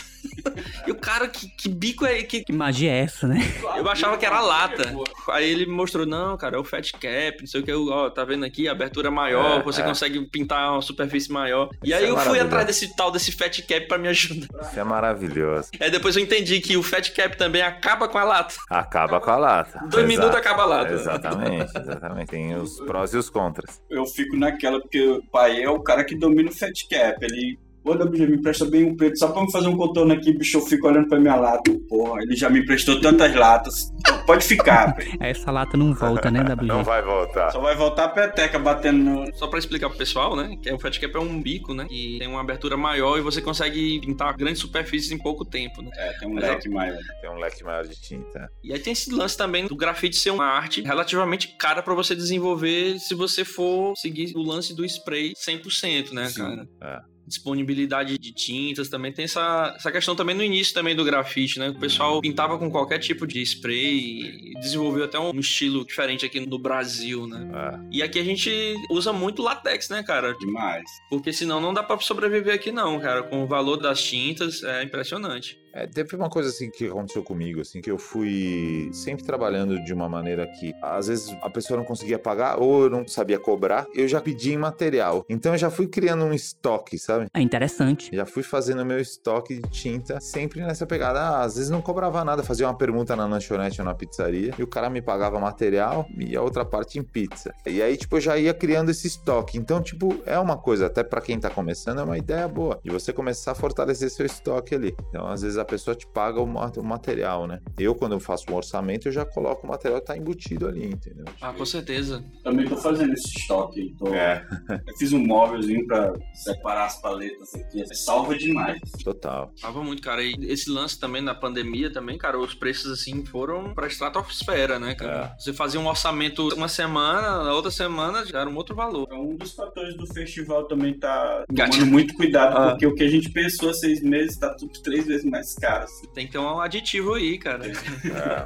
[0.86, 2.44] E o cara, que, que bico é que.
[2.44, 3.40] Que magia é essa, né?
[3.78, 4.94] Eu achava que era lata.
[5.30, 8.10] Aí ele me mostrou, não, cara, é o fat cap, não sei o que, ó,
[8.10, 9.84] tá vendo aqui, abertura maior, É, você é.
[9.86, 11.70] consegue pintar uma superfície maior.
[11.84, 14.48] E Isso aí é eu fui atrás desse tal, desse fat cap pra me ajudar.
[14.62, 15.70] Isso é maravilhoso.
[15.80, 18.56] Aí depois eu entendi que o fat cap também acaba com a lata.
[18.70, 19.80] Acaba com a lata.
[19.90, 20.08] Dois Exato.
[20.08, 20.94] minutos acaba a lata.
[20.94, 22.28] Exatamente, exatamente.
[22.30, 23.82] Tem os prós e os contras.
[23.90, 27.18] Eu fico naquela, porque o pai é o cara que domina o fat cap.
[27.22, 27.58] Ele.
[27.88, 30.58] Ô, WG, me empresta bem um preto, só pra me fazer um contorno aqui, bicho,
[30.58, 31.72] eu fico olhando pra minha lata.
[31.88, 33.94] Porra, ele já me emprestou tantas latas.
[34.26, 35.12] Pode ficar, velho.
[35.22, 36.66] Essa lata não volta, né, WG?
[36.66, 37.50] Não vai voltar.
[37.52, 39.36] Só vai voltar a peteca batendo no.
[39.36, 40.58] Só pra explicar pro pessoal, né?
[40.62, 41.86] Que o fat cap é um bico, né?
[41.88, 45.90] Que tem uma abertura maior e você consegue pintar grandes superfícies em pouco tempo, né?
[45.96, 46.52] É, tem um Legal.
[46.56, 46.98] leque maior.
[47.22, 48.50] Tem um leque maior de tinta.
[48.64, 52.14] E aí tem esse lance também do grafite ser uma arte relativamente cara pra você
[52.14, 56.42] desenvolver se você for seguir o lance do spray 100%, né, Sim.
[56.42, 56.68] cara?
[56.82, 57.17] É.
[57.28, 61.70] Disponibilidade de tintas também tem essa, essa questão também no início também do grafite, né?
[61.70, 66.40] O pessoal pintava com qualquer tipo de spray e desenvolveu até um estilo diferente aqui
[66.40, 67.48] no Brasil, né?
[67.54, 67.80] É.
[67.92, 68.50] E aqui a gente
[68.90, 70.34] usa muito latex, né, cara?
[70.38, 70.90] Demais.
[71.10, 73.24] Porque senão não dá pra sobreviver aqui não, cara.
[73.24, 75.60] Com o valor das tintas é impressionante.
[75.78, 79.94] É, teve uma coisa assim que aconteceu comigo, assim, que eu fui sempre trabalhando de
[79.94, 83.86] uma maneira que às vezes a pessoa não conseguia pagar ou eu não sabia cobrar,
[83.94, 85.24] eu já pedi em material.
[85.30, 87.28] Então eu já fui criando um estoque, sabe?
[87.32, 88.10] É interessante.
[88.12, 91.20] Já fui fazendo meu estoque de tinta sempre nessa pegada.
[91.20, 94.64] Ah, às vezes não cobrava nada, fazia uma pergunta na lanchonete ou na pizzaria e
[94.64, 97.54] o cara me pagava material e a outra parte em pizza.
[97.68, 99.60] E aí, tipo, eu já ia criando esse estoque.
[99.60, 102.80] Então, tipo, é uma coisa, até pra quem tá começando, é uma ideia boa.
[102.84, 104.96] De você começar a fortalecer seu estoque ali.
[105.10, 107.60] Então, às vezes a pessoa te paga o, o material, né?
[107.78, 110.86] Eu, quando eu faço um orçamento, eu já coloco o material que tá embutido ali,
[110.86, 111.26] entendeu?
[111.42, 112.24] Ah, com certeza.
[112.44, 113.94] Também tô fazendo esse estoque.
[113.98, 114.08] Tô...
[114.14, 114.46] É.
[114.88, 117.84] Eu fiz um móvelzinho pra separar as paletas aqui.
[117.96, 118.80] Salva demais.
[119.04, 119.52] Total.
[119.62, 120.24] Tava muito, cara.
[120.24, 124.96] E esse lance também na pandemia também, cara, os preços assim foram pra estratosfera, né,
[124.96, 125.34] cara?
[125.36, 125.40] É.
[125.42, 129.08] Você fazia um orçamento uma semana, na outra semana já era um outro valor.
[129.12, 132.70] É um dos fatores do festival também tá tomando muito cuidado, Ah.
[132.72, 135.84] porque o que a gente pensou há seis meses tá tudo três vezes mais caro.
[135.84, 136.08] assim.
[136.14, 137.66] Tem que ter um aditivo aí, cara.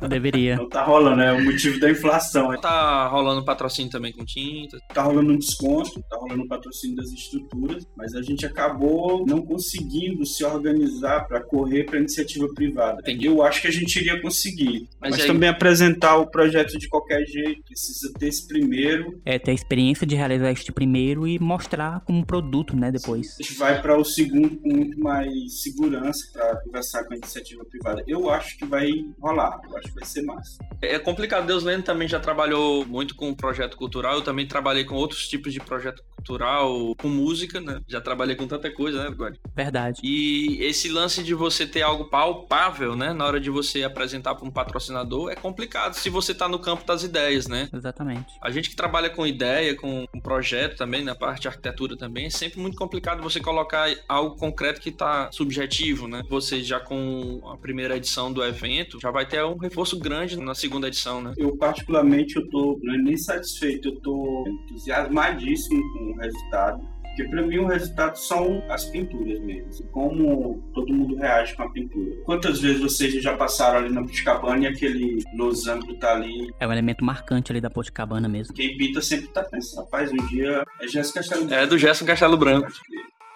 [0.02, 0.08] É.
[0.08, 0.56] Deveria.
[0.58, 2.56] Não tá rolando, é o motivo da inflação.
[2.60, 4.78] Tá rolando patrocínio também com tinta.
[4.93, 9.41] Tá rolando um desconto, tá rolando um patrocínio das estruturas, mas a gente acabou não
[9.41, 12.99] conseguindo se organizar para correr para iniciativa privada.
[13.02, 13.26] Entendi.
[13.28, 16.88] Eu acho que a gente iria conseguir, Mas mas, aí- também apresentar o projeto de
[16.88, 19.20] qualquer jeito, precisa ter esse primeiro.
[19.26, 23.36] É ter a experiência de realizar este primeiro e mostrar como produto, né, depois.
[23.39, 27.64] A gente vai para o segundo com muito mais segurança para conversar com a iniciativa
[27.66, 28.04] privada.
[28.08, 28.89] Eu acho que vai
[29.20, 30.58] rolar, eu acho que vai ser massa.
[30.82, 31.46] É complicado.
[31.46, 34.16] Deus Lendo também já trabalhou muito com projeto cultural.
[34.16, 37.82] Eu também trabalhei com outros tipos de projeto cultural, com música, né?
[37.88, 39.36] Já trabalhei com tanta coisa, né, God?
[39.56, 40.00] Verdade.
[40.04, 44.48] E esse lance de você ter algo palpável, né, na hora de você apresentar para
[44.48, 47.70] um patrocinador, é complicado se você tá no campo das ideias, né?
[47.74, 48.34] Exatamente.
[48.42, 52.26] A gente que trabalha com ideia, com, com projeto também, na parte de arquitetura também,
[52.26, 56.24] é sempre muito complicado você colocar algo concreto que tá subjetivo, né?
[56.30, 60.53] Você já com a primeira edição do evento, já vai ter um reforço grande na
[60.55, 61.34] segunda edição, né?
[61.38, 66.91] Eu, particularmente, eu tô não é nem satisfeito, eu tô entusiasmadíssimo com o resultado.
[67.03, 69.67] Porque para mim o resultado são as pinturas mesmo.
[69.67, 72.15] assim, Como todo mundo reage com a pintura.
[72.23, 76.49] Quantas vezes vocês já passaram ali na Puticabana e aquele losango tá ali?
[76.57, 78.55] É um elemento marcante ali da Poticabana mesmo.
[78.55, 82.38] Quem pinta sempre tá pensando, rapaz, um dia é Jéssica Castelo É do Gerson Castelo
[82.38, 82.71] Branco.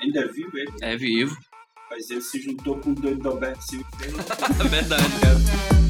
[0.01, 1.37] Ainda é vivo ele, É vivo.
[1.95, 3.87] Mas ele se juntou com o doido do Alberto Silva
[4.59, 5.84] É verdade, cara.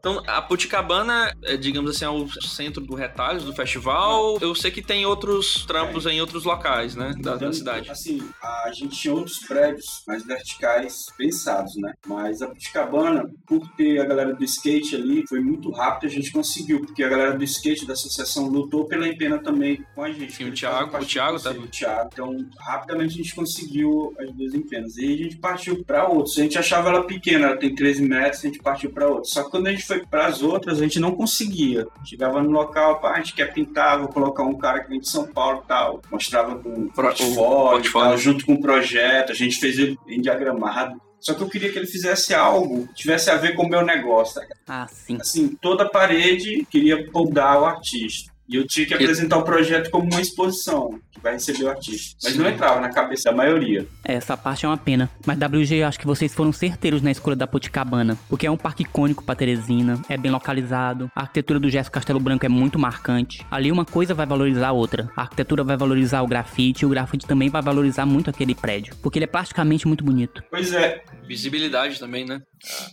[0.00, 4.38] Então, a Puticabana, é, digamos assim, é o centro do retalhos do festival.
[4.40, 7.90] Eu sei que tem outros trampos em outros locais, né, da, da Então, cidade.
[7.90, 11.92] Assim, a gente tinha outros prédios mais verticais pensados, né?
[12.06, 16.32] Mas a Puticabana, por ter a galera do skate ali, foi muito rápido a gente
[16.32, 20.32] conseguiu, porque a galera do skate da associação lutou pela empena também com a gente.
[20.32, 22.10] Sim, o Thiago- o Thiago tá- O Thiago.
[22.12, 24.96] Então, rapidamente a gente conseguiu as duas empenas.
[24.96, 26.38] E a gente partiu para outros.
[26.38, 29.32] A gente achava ela pequena, ela tem 13 metros, a gente partiu para outros.
[29.32, 31.86] Só que quando a gente foi para as outras, a gente não conseguia.
[32.04, 35.08] Chegava no local, pá, a gente quer pintar, vou colocar um cara que vem de
[35.08, 36.00] São Paulo e tal.
[36.10, 38.06] Mostrava com um Pro- o portfólio, portfólio.
[38.06, 39.32] e tal, junto com o projeto.
[39.32, 41.00] A gente fez ele bem diagramado.
[41.18, 43.84] Só que eu queria que ele fizesse algo que tivesse a ver com o meu
[43.84, 44.40] negócio.
[44.40, 44.46] tá?
[44.66, 45.18] Ah, sim.
[45.20, 48.30] Assim, toda parede queria podar o artista.
[48.48, 52.16] E eu tinha que apresentar o projeto como uma exposição vai receber o artista.
[52.24, 53.86] Mas não entrava na cabeça da maioria.
[54.04, 55.10] É, Essa parte é uma pena.
[55.26, 58.18] Mas WG, eu acho que vocês foram certeiros na escolha da Poticabana.
[58.28, 61.10] Porque é um parque icônico pra Teresina, é bem localizado.
[61.14, 63.44] A arquitetura do Gesso Castelo Branco é muito marcante.
[63.50, 65.10] Ali uma coisa vai valorizar a outra.
[65.16, 68.94] A arquitetura vai valorizar o grafite e o grafite também vai valorizar muito aquele prédio.
[69.02, 70.42] Porque ele é plasticamente muito bonito.
[70.50, 72.42] Pois é, Visibilidade também, né?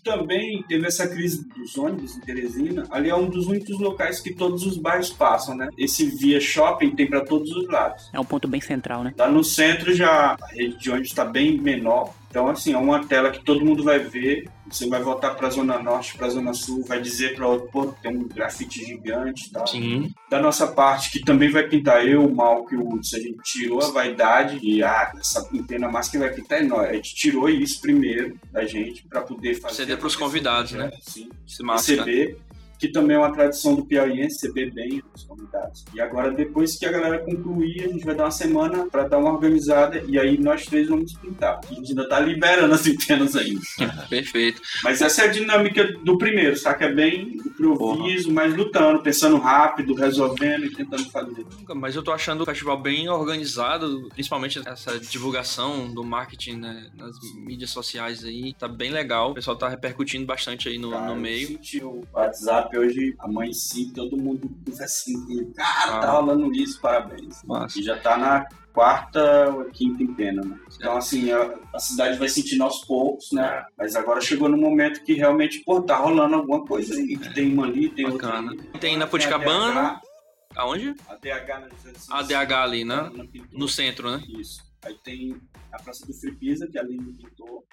[0.03, 2.83] também teve essa crise dos ônibus em Teresina.
[2.91, 5.67] Ali é um dos únicos locais que todos os bairros passam, né?
[5.75, 8.09] Esse via shopping tem para todos os lados.
[8.17, 9.13] É um ponto bem central, né?
[9.15, 12.15] Lá no centro já a rede de ônibus está bem menor.
[12.31, 14.49] Então, assim, é uma tela que todo mundo vai ver.
[14.69, 17.69] Você vai voltar para a Zona Norte, para a Zona Sul, vai dizer para outro,
[17.71, 19.67] pô, tem um grafite gigante e tal.
[19.67, 20.11] Sim.
[20.29, 23.37] Da nossa parte, que também vai pintar eu, o Malco e o Hudson, a gente
[23.43, 26.89] tirou a vaidade de, ah, essa empena massa que vai pintar é nós.
[26.89, 29.75] A gente tirou isso primeiro da gente para poder fazer.
[29.75, 30.91] Ceder pros convidados, né?
[31.01, 31.29] Sim
[31.65, 31.73] cara.
[31.77, 32.37] receber,
[32.77, 35.85] que também é uma tradição do Piauiense, receber bem os convidados.
[35.93, 39.17] E agora, depois que a galera concluir, a gente vai dar uma semana para dar
[39.17, 41.59] uma organizada e aí nós três vamos pintar.
[41.69, 43.61] A gente ainda tá liberando as empenas ainda.
[44.09, 44.61] Perfeito.
[44.83, 46.85] Mas essa é a dinâmica do primeiro, saca?
[46.85, 51.45] É bem improviso, mas lutando, pensando rápido, resolvendo e tentando fazer.
[51.75, 57.15] Mas eu tô achando o festival bem organizado, principalmente essa divulgação do marketing né, nas
[57.35, 59.31] mídias sociais aí, tá bem legal.
[59.31, 61.47] O pessoal tá repercutindo bastante aí no, Cara, no eu meio.
[61.47, 64.49] senti o WhatsApp hoje, a mãe sim, todo mundo
[64.81, 65.99] assim, cara, Ah.
[65.99, 67.43] tá rolando isso, parabéns.
[67.43, 67.79] Massa.
[67.79, 70.59] E já tá na quarta ou quinta em pena, né?
[70.75, 73.63] Então, assim, a, a cidade vai sentindo aos poucos, né?
[73.77, 77.15] Mas agora chegou no momento que realmente, pô, tá rolando alguma coisa aí.
[77.17, 78.51] Que tem uma ali, tem Bacana.
[78.51, 78.79] outra ali.
[78.79, 79.81] Tem na a Puticabana.
[80.01, 80.07] DH,
[80.55, 80.95] Aonde?
[81.07, 83.11] A DH, na licença- ADH ali, né?
[83.51, 84.23] No centro, né?
[84.39, 84.61] Isso.
[84.83, 85.35] Aí tem
[85.71, 87.63] a Praça do Free Pisa, que é ali no pintor.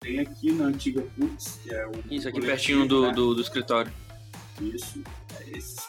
[0.00, 1.92] Tem aqui na antiga Putz, que é o.
[2.10, 3.12] Isso, aqui pertinho do, né?
[3.12, 3.92] do, do escritório.
[4.60, 5.02] Isso.
[5.38, 5.80] É esse.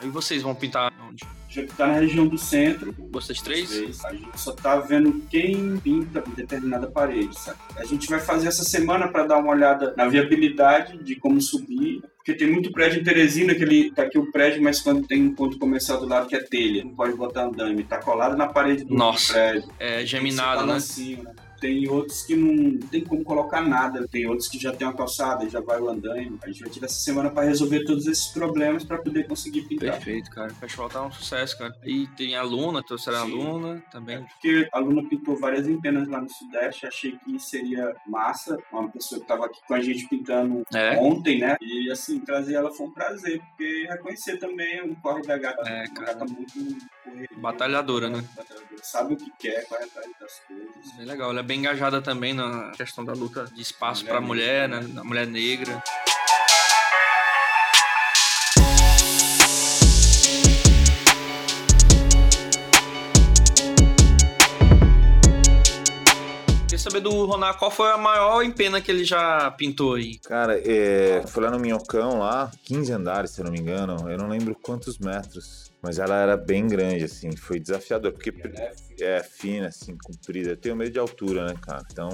[0.00, 1.24] Aí vocês vão pintar onde?
[1.24, 2.94] A gente tá na região do centro.
[3.10, 4.04] Vocês três?
[4.04, 7.58] A gente só tá vendo quem pinta determinada parede, sabe?
[7.76, 12.02] A gente vai fazer essa semana para dar uma olhada na viabilidade de como subir.
[12.16, 15.22] Porque tem muito prédio em Teresina, que ele tá aqui o prédio, mas quando tem
[15.22, 18.46] um ponto comercial do lado que é telha, não pode botar andame, tá colado na
[18.46, 19.32] parede do Nossa.
[19.32, 19.68] prédio.
[19.78, 20.74] É geminado, né?
[20.74, 21.32] Né?
[21.62, 24.04] Tem outros que não tem como colocar nada.
[24.08, 26.36] Tem outros que já tem uma calçada, já vai o andaime.
[26.42, 29.92] A gente vai tirar essa semana para resolver todos esses problemas para poder conseguir pintar.
[29.92, 30.50] Perfeito, cara.
[30.50, 31.72] O festival tá um sucesso, cara.
[31.84, 33.30] E tem a Luna, trouxeram a Sim.
[33.30, 34.24] Luna também.
[34.24, 38.58] Porque a Luna pintou várias empenas lá no Sudeste, achei que seria massa.
[38.72, 40.98] Uma pessoa que estava aqui com a gente pintando É.
[40.98, 41.56] ontem, né?
[41.62, 45.62] E assim, trazer ela foi um prazer, porque reconhecer também o corre da gata.
[45.68, 46.14] É, cara.
[46.14, 46.52] gata muito
[47.04, 48.24] correria, Batalhadora, né?
[48.36, 48.72] batalhadora.
[48.82, 50.96] Sabe o que quer, corre atrás das coisas.
[50.96, 51.30] Bem legal.
[51.30, 54.80] Ela é bem engajada também na questão da luta de espaço Mulher pra mulher, né?
[54.80, 55.82] Da mulher negra.
[66.66, 70.18] Queria saber do Ronar, qual foi a maior empena que ele já pintou aí?
[70.18, 74.10] Cara, é, foi lá no Minhocão, lá, 15 andares, se eu não me engano.
[74.10, 75.71] Eu não lembro quantos metros.
[75.82, 77.34] Mas ela era bem grande, assim.
[77.36, 78.32] Foi desafiador, porque
[79.00, 80.50] é fina, assim, comprida.
[80.50, 81.82] Eu tenho medo de altura, né, cara?
[81.90, 82.10] Então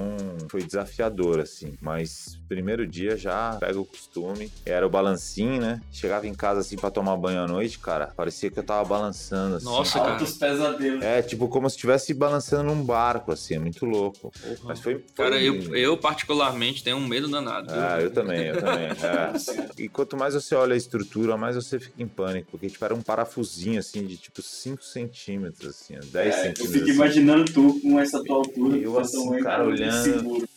[0.49, 1.73] foi desafiador, assim.
[1.79, 4.51] Mas primeiro dia já pega o costume.
[4.65, 5.81] Era o balancinho, né?
[5.91, 8.07] Chegava em casa, assim, pra tomar banho à noite, cara.
[8.07, 9.65] Parecia que eu tava balançando, assim.
[9.65, 10.11] Nossa, cara.
[10.13, 11.03] Altos pesadelos.
[11.03, 13.55] É, tipo, como se estivesse balançando num barco, assim.
[13.55, 14.31] É muito louco.
[14.63, 14.95] Mas foi.
[14.95, 15.03] foi...
[15.15, 17.71] Cara, eu, eu particularmente tenho um medo danado.
[17.71, 18.87] Ah, eu também, eu também.
[18.89, 19.69] é.
[19.77, 22.51] E quanto mais você olha a estrutura, mais você fica em pânico.
[22.51, 26.33] Porque, tipo, era um parafusinho, assim, de tipo 5 centímetros, assim, ó, 10 É, eu
[26.43, 26.67] centímetros.
[26.71, 26.93] fico assim.
[26.93, 28.77] imaginando tu com essa tua altura.
[28.77, 30.03] Eu com assim, tamanho, cara, olhando.
[30.03, 30.49] seguro.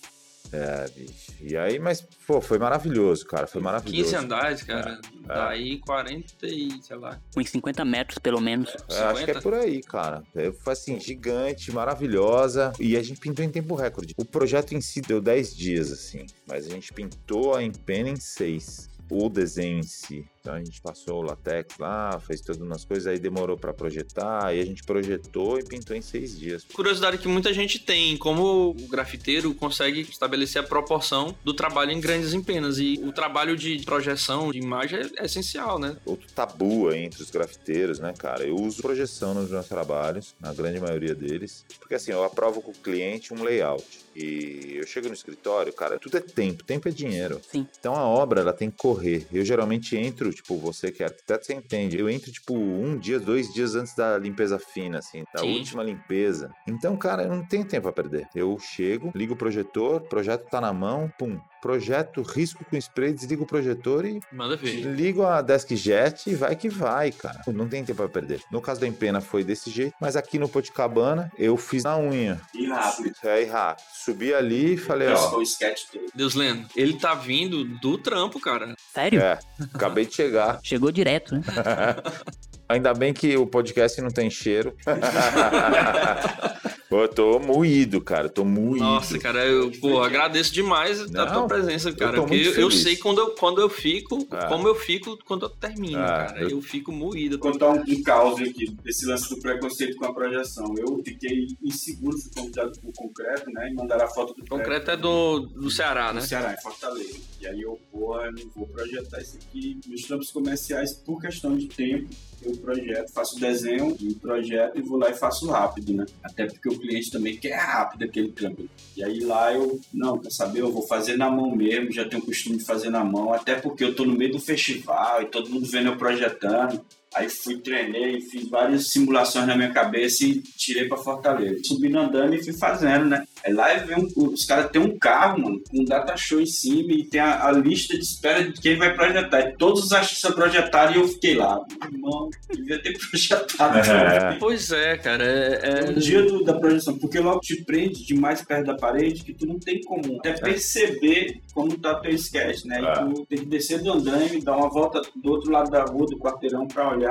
[0.54, 1.32] É, bicho.
[1.40, 3.46] E aí, mas, pô, foi maravilhoso, cara.
[3.46, 4.02] Foi maravilhoso.
[4.10, 5.00] 15 andares, cara.
[5.24, 5.26] É.
[5.28, 7.18] Daí 40 e, sei lá.
[7.34, 8.68] Uns 50 metros, pelo menos.
[8.90, 9.40] É, acho que é 50?
[9.40, 10.22] por aí, cara.
[10.36, 12.70] É, Foi assim, gigante, maravilhosa.
[12.78, 14.12] E a gente pintou em tempo recorde.
[14.18, 16.26] O projeto em si deu 10 dias, assim.
[16.46, 18.90] Mas a gente pintou a empena em 6.
[19.10, 20.24] O desenho em si.
[20.42, 24.46] Então a gente passou o latex lá, fez todas umas coisas, aí demorou pra projetar,
[24.46, 26.64] aí a gente projetou e pintou em seis dias.
[26.64, 32.00] Curiosidade que muita gente tem, como o grafiteiro consegue estabelecer a proporção do trabalho em
[32.00, 32.78] grandes empenas.
[32.78, 35.96] E o trabalho de projeção, de imagem é, é essencial, né?
[36.04, 38.42] Outro tabu aí entre os grafiteiros, né, cara?
[38.42, 42.72] Eu uso projeção nos meus trabalhos, na grande maioria deles, porque assim, eu aprovo com
[42.72, 44.02] o cliente um layout.
[44.14, 47.40] E eu chego no escritório, cara, tudo é tempo, tempo é dinheiro.
[47.50, 47.66] Sim.
[47.78, 49.26] Então a obra, ela tem que correr.
[49.32, 51.98] Eu geralmente entro, tipo, você que é arquiteto, você entende.
[51.98, 55.58] Eu entro, tipo, um dia, dois dias antes da limpeza fina, assim, da Sim.
[55.58, 56.50] última limpeza.
[56.66, 58.28] Então, cara, eu não tenho tempo a perder.
[58.34, 61.38] Eu chego, ligo o projetor, o projeto tá na mão, pum.
[61.60, 64.80] Projeto, risco com spray, desligo o projetor e Manda ver.
[64.80, 67.40] Ligo a DeskJet e vai que vai, cara.
[67.46, 68.40] Não tem tempo a perder.
[68.50, 72.40] No caso da Empena foi desse jeito, mas aqui no Poticabana eu fiz na unha.
[72.52, 73.12] E rápido.
[73.22, 73.86] É, e rápido.
[73.94, 75.36] Subi ali e falei, Esse ó.
[75.36, 75.82] o sketch.
[76.14, 76.66] Deus lendo.
[76.74, 78.74] Ele tá vindo do trampo, cara.
[78.92, 79.20] Sério?
[79.20, 79.38] É,
[79.72, 80.60] acabei de chegar.
[80.62, 81.42] Chegou direto, né?
[82.68, 84.74] Ainda bem que o podcast não tem cheiro.
[86.92, 88.28] Pô, eu tô moído, cara.
[88.28, 88.84] Tô moído.
[88.84, 92.16] Nossa, cara, eu pô, agradeço demais a Não, tua presença, eu cara.
[92.16, 94.46] tô Porque muito eu, eu sei quando eu, quando eu fico, É.
[94.46, 96.42] como eu fico quando eu termino, É, cara.
[96.42, 97.38] eu- Eu, fico moído.
[97.38, 100.66] Vou contar um, um caos aqui, desse lance do preconceito com a projeção.
[100.76, 103.70] Eu fiquei inseguro, fui convidado por concreto, né?
[103.70, 106.20] E mandaram a foto do O concreto é do, do Ceará, né?
[106.20, 107.18] Ceará, em Fortaleza.
[107.40, 109.80] E aí eu, porra, não vou projetar isso aqui.
[109.86, 112.10] Meus trampos comerciais, por questão de tempo,
[112.44, 116.06] eu projeto, faço o desenho e projeto e vou lá e faço rápido, né?
[116.22, 118.68] Até porque o cliente também quer rápido aquele trampo.
[118.96, 122.22] E aí lá eu, não, quer saber, eu vou fazer na mão mesmo, já tenho
[122.22, 125.26] o costume de fazer na mão, até porque eu tô no meio do festival e
[125.26, 126.84] todo mundo vendo eu projetando.
[127.14, 131.60] Aí fui, treinei, fiz várias simulações na minha cabeça e tirei pra Fortaleza.
[131.64, 133.24] Subi no andame e fui fazendo, né?
[133.44, 136.46] Aí lá vi um, os caras têm um carro, mano, com um data show em
[136.46, 139.40] cima e tem a, a lista de espera de quem vai projetar.
[139.40, 141.60] E todos os artistas projetaram e eu fiquei lá.
[141.92, 143.78] Irmão, devia ter projetado.
[143.78, 144.36] É.
[144.38, 145.24] Pois é, cara.
[145.24, 148.74] É, É é- o dia do- da projeção, porque logo te prende demais perto da
[148.74, 152.80] parede que tu não tem como até perceber como tá teu sketch, né?
[152.80, 153.02] É.
[153.10, 156.06] E tu tem que descer do andame, dar uma volta do outro lado da rua,
[156.06, 157.01] do quarteirão pra olhar,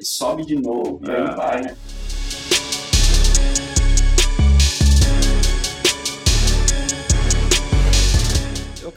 [0.00, 1.16] e sobe de novo, e É.
[1.16, 1.76] aí vai, né?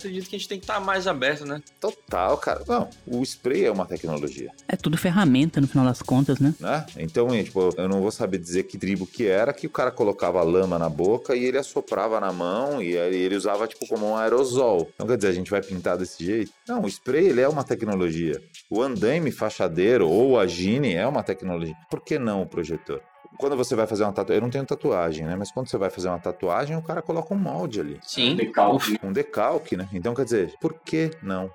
[0.08, 1.62] Acredito que a gente tem que estar tá mais aberto, né?
[1.80, 2.64] Total, cara.
[2.68, 4.52] Não, o spray é uma tecnologia.
[4.68, 6.54] É tudo ferramenta no final das contas, né?
[6.60, 6.86] né?
[6.98, 10.42] Então, tipo, eu não vou saber dizer que tribo que era que o cara colocava
[10.44, 14.90] lama na boca e ele assoprava na mão e ele usava, tipo, como um aerosol.
[14.96, 16.52] Então, quer dizer, a gente vai pintar desse jeito?
[16.68, 18.42] Não, o spray, ele é uma tecnologia.
[18.70, 21.76] O andaime fachadeiro ou a gine é uma tecnologia.
[21.90, 23.02] Por que não o projetor?
[23.38, 25.36] Quando você vai fazer uma tatuagem, eu não tenho tatuagem, né?
[25.36, 28.00] Mas quando você vai fazer uma tatuagem, o cara coloca um molde ali.
[28.04, 28.34] Sim.
[28.34, 29.00] Um decalque.
[29.04, 29.88] Um decalque, né?
[29.94, 31.50] Então, quer dizer, por que não?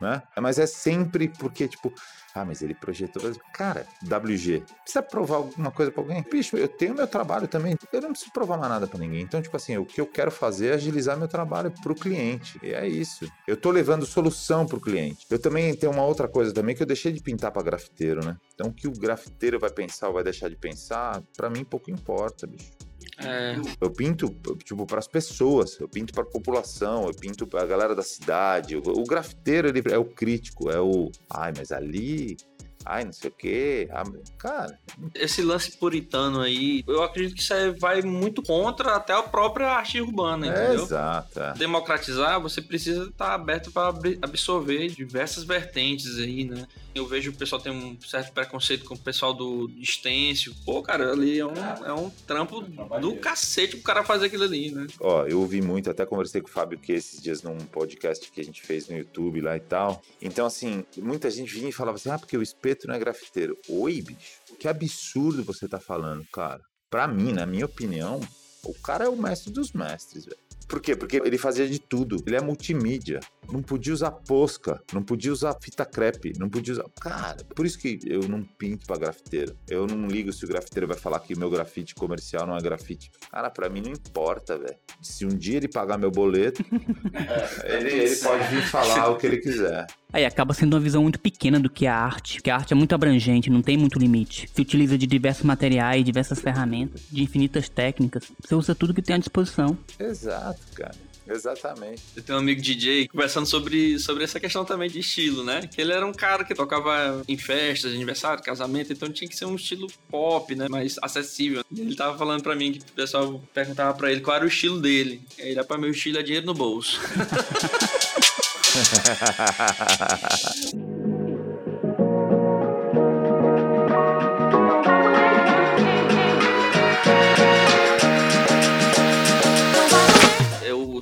[0.00, 0.22] Né?
[0.40, 1.92] Mas é sempre porque, tipo,
[2.34, 3.22] ah, mas ele projetou.
[3.52, 6.24] Cara, WG, precisa provar alguma coisa pra alguém?
[6.28, 7.76] Bicho, eu tenho meu trabalho também.
[7.92, 9.22] Eu não preciso provar mais nada pra ninguém.
[9.22, 12.58] Então, tipo assim, o que eu quero fazer é agilizar meu trabalho pro cliente.
[12.60, 13.30] E é isso.
[13.46, 15.24] Eu tô levando solução pro cliente.
[15.30, 18.36] Eu também tenho uma outra coisa também que eu deixei de pintar pra grafiteiro, né?
[18.52, 21.90] Então, o que o grafiteiro vai pensar ou vai deixar de pensar, para mim pouco
[21.90, 22.72] importa, bicho.
[23.18, 23.56] É.
[23.80, 24.28] Eu pinto,
[24.64, 28.02] tipo, para as pessoas, eu pinto para a população, eu pinto para a galera da
[28.02, 28.76] cidade.
[28.76, 31.10] O, o grafiteiro, ele é o crítico, é o.
[31.30, 32.36] Ai, mas ali
[32.84, 33.88] ai, não sei o quê.
[33.90, 34.04] Ah,
[34.38, 34.78] cara.
[35.14, 40.00] Esse lance puritano aí, eu acredito que isso vai muito contra até a própria arte
[40.00, 40.80] urbana, entendeu?
[40.80, 41.40] É, exato.
[41.56, 46.66] Democratizar, você precisa estar aberto para absorver diversas vertentes aí, né?
[46.94, 50.54] Eu vejo o pessoal tem um certo preconceito com o pessoal do stencil.
[50.64, 52.60] Pô, cara, ali é um, é um trampo
[53.00, 54.86] do cacete pro cara fazer aquilo ali, né?
[55.00, 58.40] Ó, eu ouvi muito, até conversei com o Fábio que esses dias num podcast que
[58.40, 60.00] a gente fez no YouTube lá e tal.
[60.22, 62.42] Então, assim, muita gente vinha e falava assim: ah, porque o
[62.74, 63.56] espeto não é grafiteiro.
[63.68, 66.60] Oi, bicho, que absurdo você tá falando, cara.
[66.90, 68.20] Pra mim, na minha opinião,
[68.64, 70.38] o cara é o mestre dos mestres, velho.
[70.68, 70.96] Por quê?
[70.96, 72.22] Porque ele fazia de tudo.
[72.26, 73.20] Ele é multimídia.
[73.50, 76.84] Não podia usar posca, não podia usar fita crepe, não podia usar.
[77.00, 79.56] Cara, por isso que eu não pinto pra grafiteiro.
[79.68, 82.60] Eu não ligo se o grafiteiro vai falar que o meu grafite comercial não é
[82.60, 83.10] grafite.
[83.30, 84.76] Cara, pra mim não importa, velho.
[85.02, 86.64] Se um dia ele pagar meu boleto,
[87.64, 89.86] ele, ele pode vir falar o que ele quiser.
[90.14, 92.72] Aí acaba sendo uma visão muito pequena do que é a arte, porque a arte
[92.72, 94.48] é muito abrangente, não tem muito limite.
[94.54, 98.30] Se utiliza de diversos materiais, diversas ferramentas, de infinitas técnicas.
[98.40, 99.76] Você usa tudo que tem à disposição.
[99.98, 100.94] Exato, cara.
[101.26, 102.02] Exatamente.
[102.14, 105.66] Eu tenho um amigo DJ conversando sobre, sobre essa questão também de estilo, né?
[105.66, 109.46] Que ele era um cara que tocava em festas, aniversário, casamento, então tinha que ser
[109.46, 110.68] um estilo pop, né?
[110.68, 111.64] Mais acessível.
[111.70, 114.48] E ele tava falando pra mim que o pessoal perguntava pra ele qual era o
[114.48, 115.22] estilo dele.
[115.38, 117.00] Ele, pra meu estilo é dinheiro no bolso.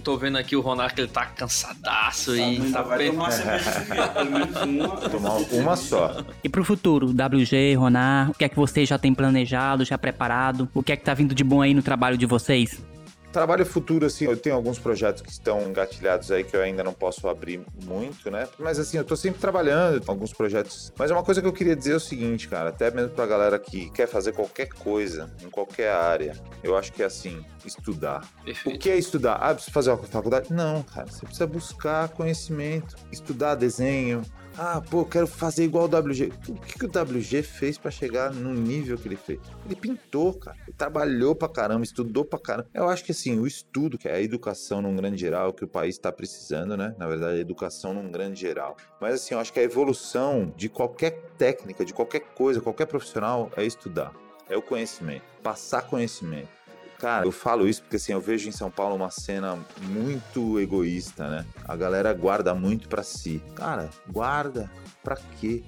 [0.03, 3.31] tô vendo aqui o Ronaldo, ele tá cansadaço e tá vai tomar
[4.25, 4.89] menos uma.
[5.09, 6.25] Tomar uma só.
[6.43, 10.69] E pro futuro, WG, Ronar, o que é que vocês já têm planejado, já preparado?
[10.75, 12.92] O que é que tá vindo de bom aí no trabalho de vocês?
[13.33, 16.93] Trabalho futuro, assim, eu tenho alguns projetos que estão engatilhados aí que eu ainda não
[16.93, 18.47] posso abrir muito, né?
[18.59, 20.93] Mas assim, eu tô sempre trabalhando alguns projetos.
[20.99, 23.59] Mas uma coisa que eu queria dizer é o seguinte, cara, até mesmo pra galera
[23.59, 28.29] que quer fazer qualquer coisa, em qualquer área, eu acho que é assim, estudar.
[28.45, 28.77] Perfeito.
[28.77, 29.37] O que é estudar?
[29.37, 30.53] Ah, precisa fazer uma faculdade?
[30.53, 34.23] Não, cara, você precisa buscar conhecimento, estudar desenho,
[34.57, 36.33] ah, pô, quero fazer igual o WG.
[36.49, 39.41] O que, que o WG fez para chegar no nível que ele fez?
[39.65, 40.57] Ele pintou, cara.
[40.67, 42.69] Ele trabalhou pra caramba, estudou pra caramba.
[42.75, 45.69] Eu acho que assim, o estudo, que é a educação num grande geral, que o
[45.69, 46.95] país está precisando, né?
[46.99, 48.77] Na verdade, a educação num grande geral.
[49.01, 53.51] Mas assim, eu acho que a evolução de qualquer técnica, de qualquer coisa, qualquer profissional,
[53.57, 54.13] é estudar.
[54.49, 55.25] É o conhecimento.
[55.43, 56.49] Passar conhecimento.
[57.03, 61.29] Cara, eu falo isso porque assim, eu vejo em São Paulo uma cena muito egoísta,
[61.29, 61.45] né?
[61.65, 63.43] A galera guarda muito para si.
[63.57, 64.71] Cara, guarda
[65.03, 65.65] para quê?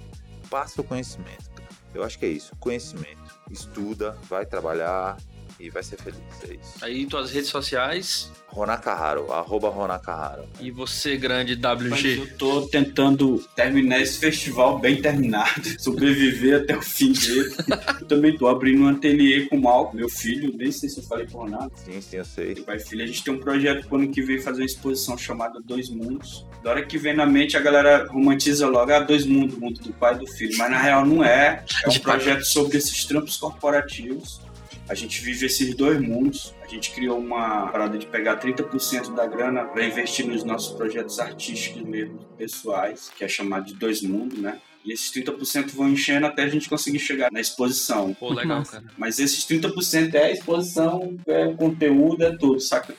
[0.49, 1.51] Passa o conhecimento.
[1.93, 3.37] Eu acho que é isso, conhecimento.
[3.51, 5.17] Estuda, vai trabalhar
[5.59, 6.85] e vai ser feliz, é isso.
[6.85, 10.45] Aí tuas redes sociais, Ronakaharo, arroba Ronakaharo.
[10.61, 12.19] E você, grande Mas WG?
[12.19, 17.53] eu tô tentando terminar esse festival bem terminado, sobreviver até o fim dele.
[18.01, 21.05] eu também tô abrindo um ateliê com o Malco, meu filho, nem sei se eu
[21.05, 21.71] falei por nada.
[21.75, 22.55] Sim, sim, eu sei.
[22.55, 25.19] Pai e filho, a gente tem um projeto pro ano que vem fazer uma exposição
[25.19, 26.47] chamada Dois Mundos.
[26.63, 29.81] Da hora que vem na mente, a galera romantiza logo, ah, dois mundos, o mundo
[29.81, 30.57] do pai e do filho.
[30.57, 31.65] Mas na real não é.
[31.85, 34.41] É um projeto sobre esses trampos corporativos.
[34.89, 36.55] A gente vive esses dois mundos.
[36.63, 41.19] A gente criou uma parada de pegar 30% da grana para investir nos nossos projetos
[41.19, 44.61] artísticos mesmo, pessoais, que é chamado de dois mundos, né?
[44.85, 48.13] E esses 30% vão enchendo até a gente conseguir chegar na exposição.
[48.13, 48.85] Pô, legal, cara.
[48.99, 52.95] Mas esses 30% é a exposição, é o conteúdo, é tudo, saca?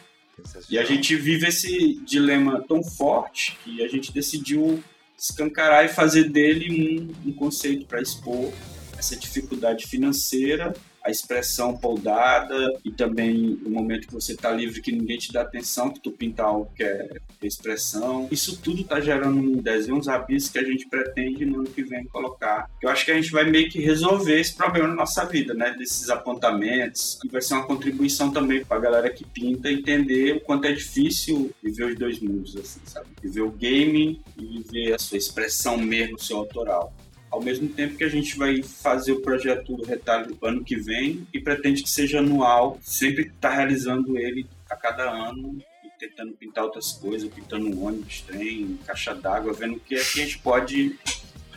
[0.67, 4.83] E a gente vive esse dilema tão forte que a gente decidiu
[5.17, 8.51] escancarar e fazer dele um, um conceito para expor
[8.97, 10.73] essa dificuldade financeira
[11.06, 15.43] a expressão poldada e também o momento que você está livre, que ninguém te dá
[15.43, 17.08] atenção, que tu pintar algo que é
[17.43, 18.28] expressão.
[18.32, 21.84] Isso tudo está gerando um desenho, uns abismos que a gente pretende no ano que
[21.84, 22.68] vem colocar.
[22.82, 25.76] Eu acho que a gente vai meio que resolver esse problema na nossa vida, né?
[25.78, 27.20] Desses apontamentos.
[27.24, 30.72] E vai ser uma contribuição também para a galera que pinta entender o quanto é
[30.72, 33.08] difícil viver os dois mundos, assim, sabe?
[33.22, 36.91] Viver o game e viver a sua expressão mesmo, o seu autoral
[37.36, 41.27] ao mesmo tempo que a gente vai fazer o projeto do retalho ano que vem
[41.33, 46.31] e pretende que seja anual, sempre estar tá realizando ele a cada ano e tentando
[46.31, 50.23] pintar outras coisas, pintando um ônibus, trem, caixa d'água, vendo o que é que a
[50.23, 50.97] gente pode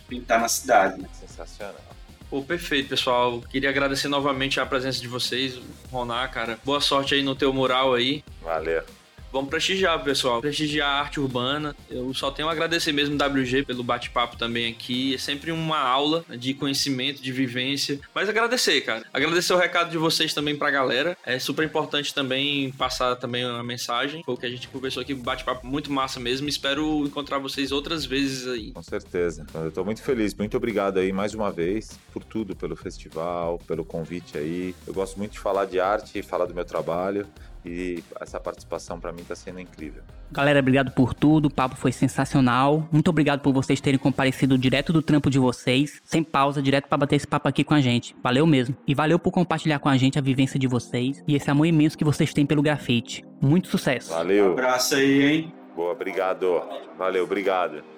[0.09, 1.01] pintar na cidade.
[1.01, 1.09] Né?
[1.13, 1.77] Sensacional.
[2.29, 3.41] Pô, perfeito, pessoal.
[3.43, 5.61] Queria agradecer novamente a presença de vocês,
[5.93, 6.59] Roná, cara.
[6.65, 8.25] Boa sorte aí no teu mural aí.
[8.43, 8.83] Valeu.
[9.33, 10.41] Vamos prestigiar, pessoal.
[10.41, 11.77] Prestigiar a arte urbana.
[11.91, 15.15] Eu só tenho a agradecer mesmo WG pelo bate-papo também aqui.
[15.15, 18.01] É sempre uma aula de conhecimento, de vivência.
[18.15, 19.05] Mas agradecer, cara.
[19.13, 21.17] Agradecer o recado de vocês também pra galera.
[21.27, 24.23] É super importante também passar também uma mensagem.
[24.25, 26.49] Foi o que a gente conversou aqui, bate-papo muito massa mesmo.
[26.49, 28.73] Espero encontrar vocês outras vezes aí.
[28.73, 29.47] Com certeza.
[29.55, 30.33] Eu tô muito feliz.
[30.35, 34.75] Muito obrigado aí mais uma vez por tudo, pelo festival, pelo convite aí.
[34.87, 37.27] Eu gosto muito de falar de arte e falar do meu trabalho
[37.69, 40.03] e essa participação para mim está sendo incrível.
[40.31, 42.89] Galera, obrigado por tudo, o papo foi sensacional.
[42.91, 46.99] Muito obrigado por vocês terem comparecido direto do trampo de vocês, sem pausa, direto para
[46.99, 48.15] bater esse papo aqui com a gente.
[48.23, 48.77] Valeu mesmo.
[48.87, 51.97] E valeu por compartilhar com a gente a vivência de vocês e esse amor imenso
[51.97, 53.25] que vocês têm pelo grafite.
[53.41, 54.11] Muito sucesso.
[54.11, 54.49] Valeu.
[54.49, 55.55] Um abraço aí, hein?
[55.75, 56.63] Boa, obrigado.
[56.99, 57.98] Valeu, obrigado.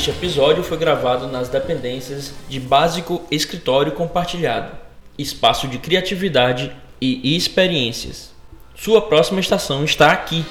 [0.00, 4.72] Este episódio foi gravado nas dependências de Básico Escritório Compartilhado,
[5.18, 8.30] espaço de criatividade e experiências.
[8.74, 10.42] Sua próxima estação está aqui.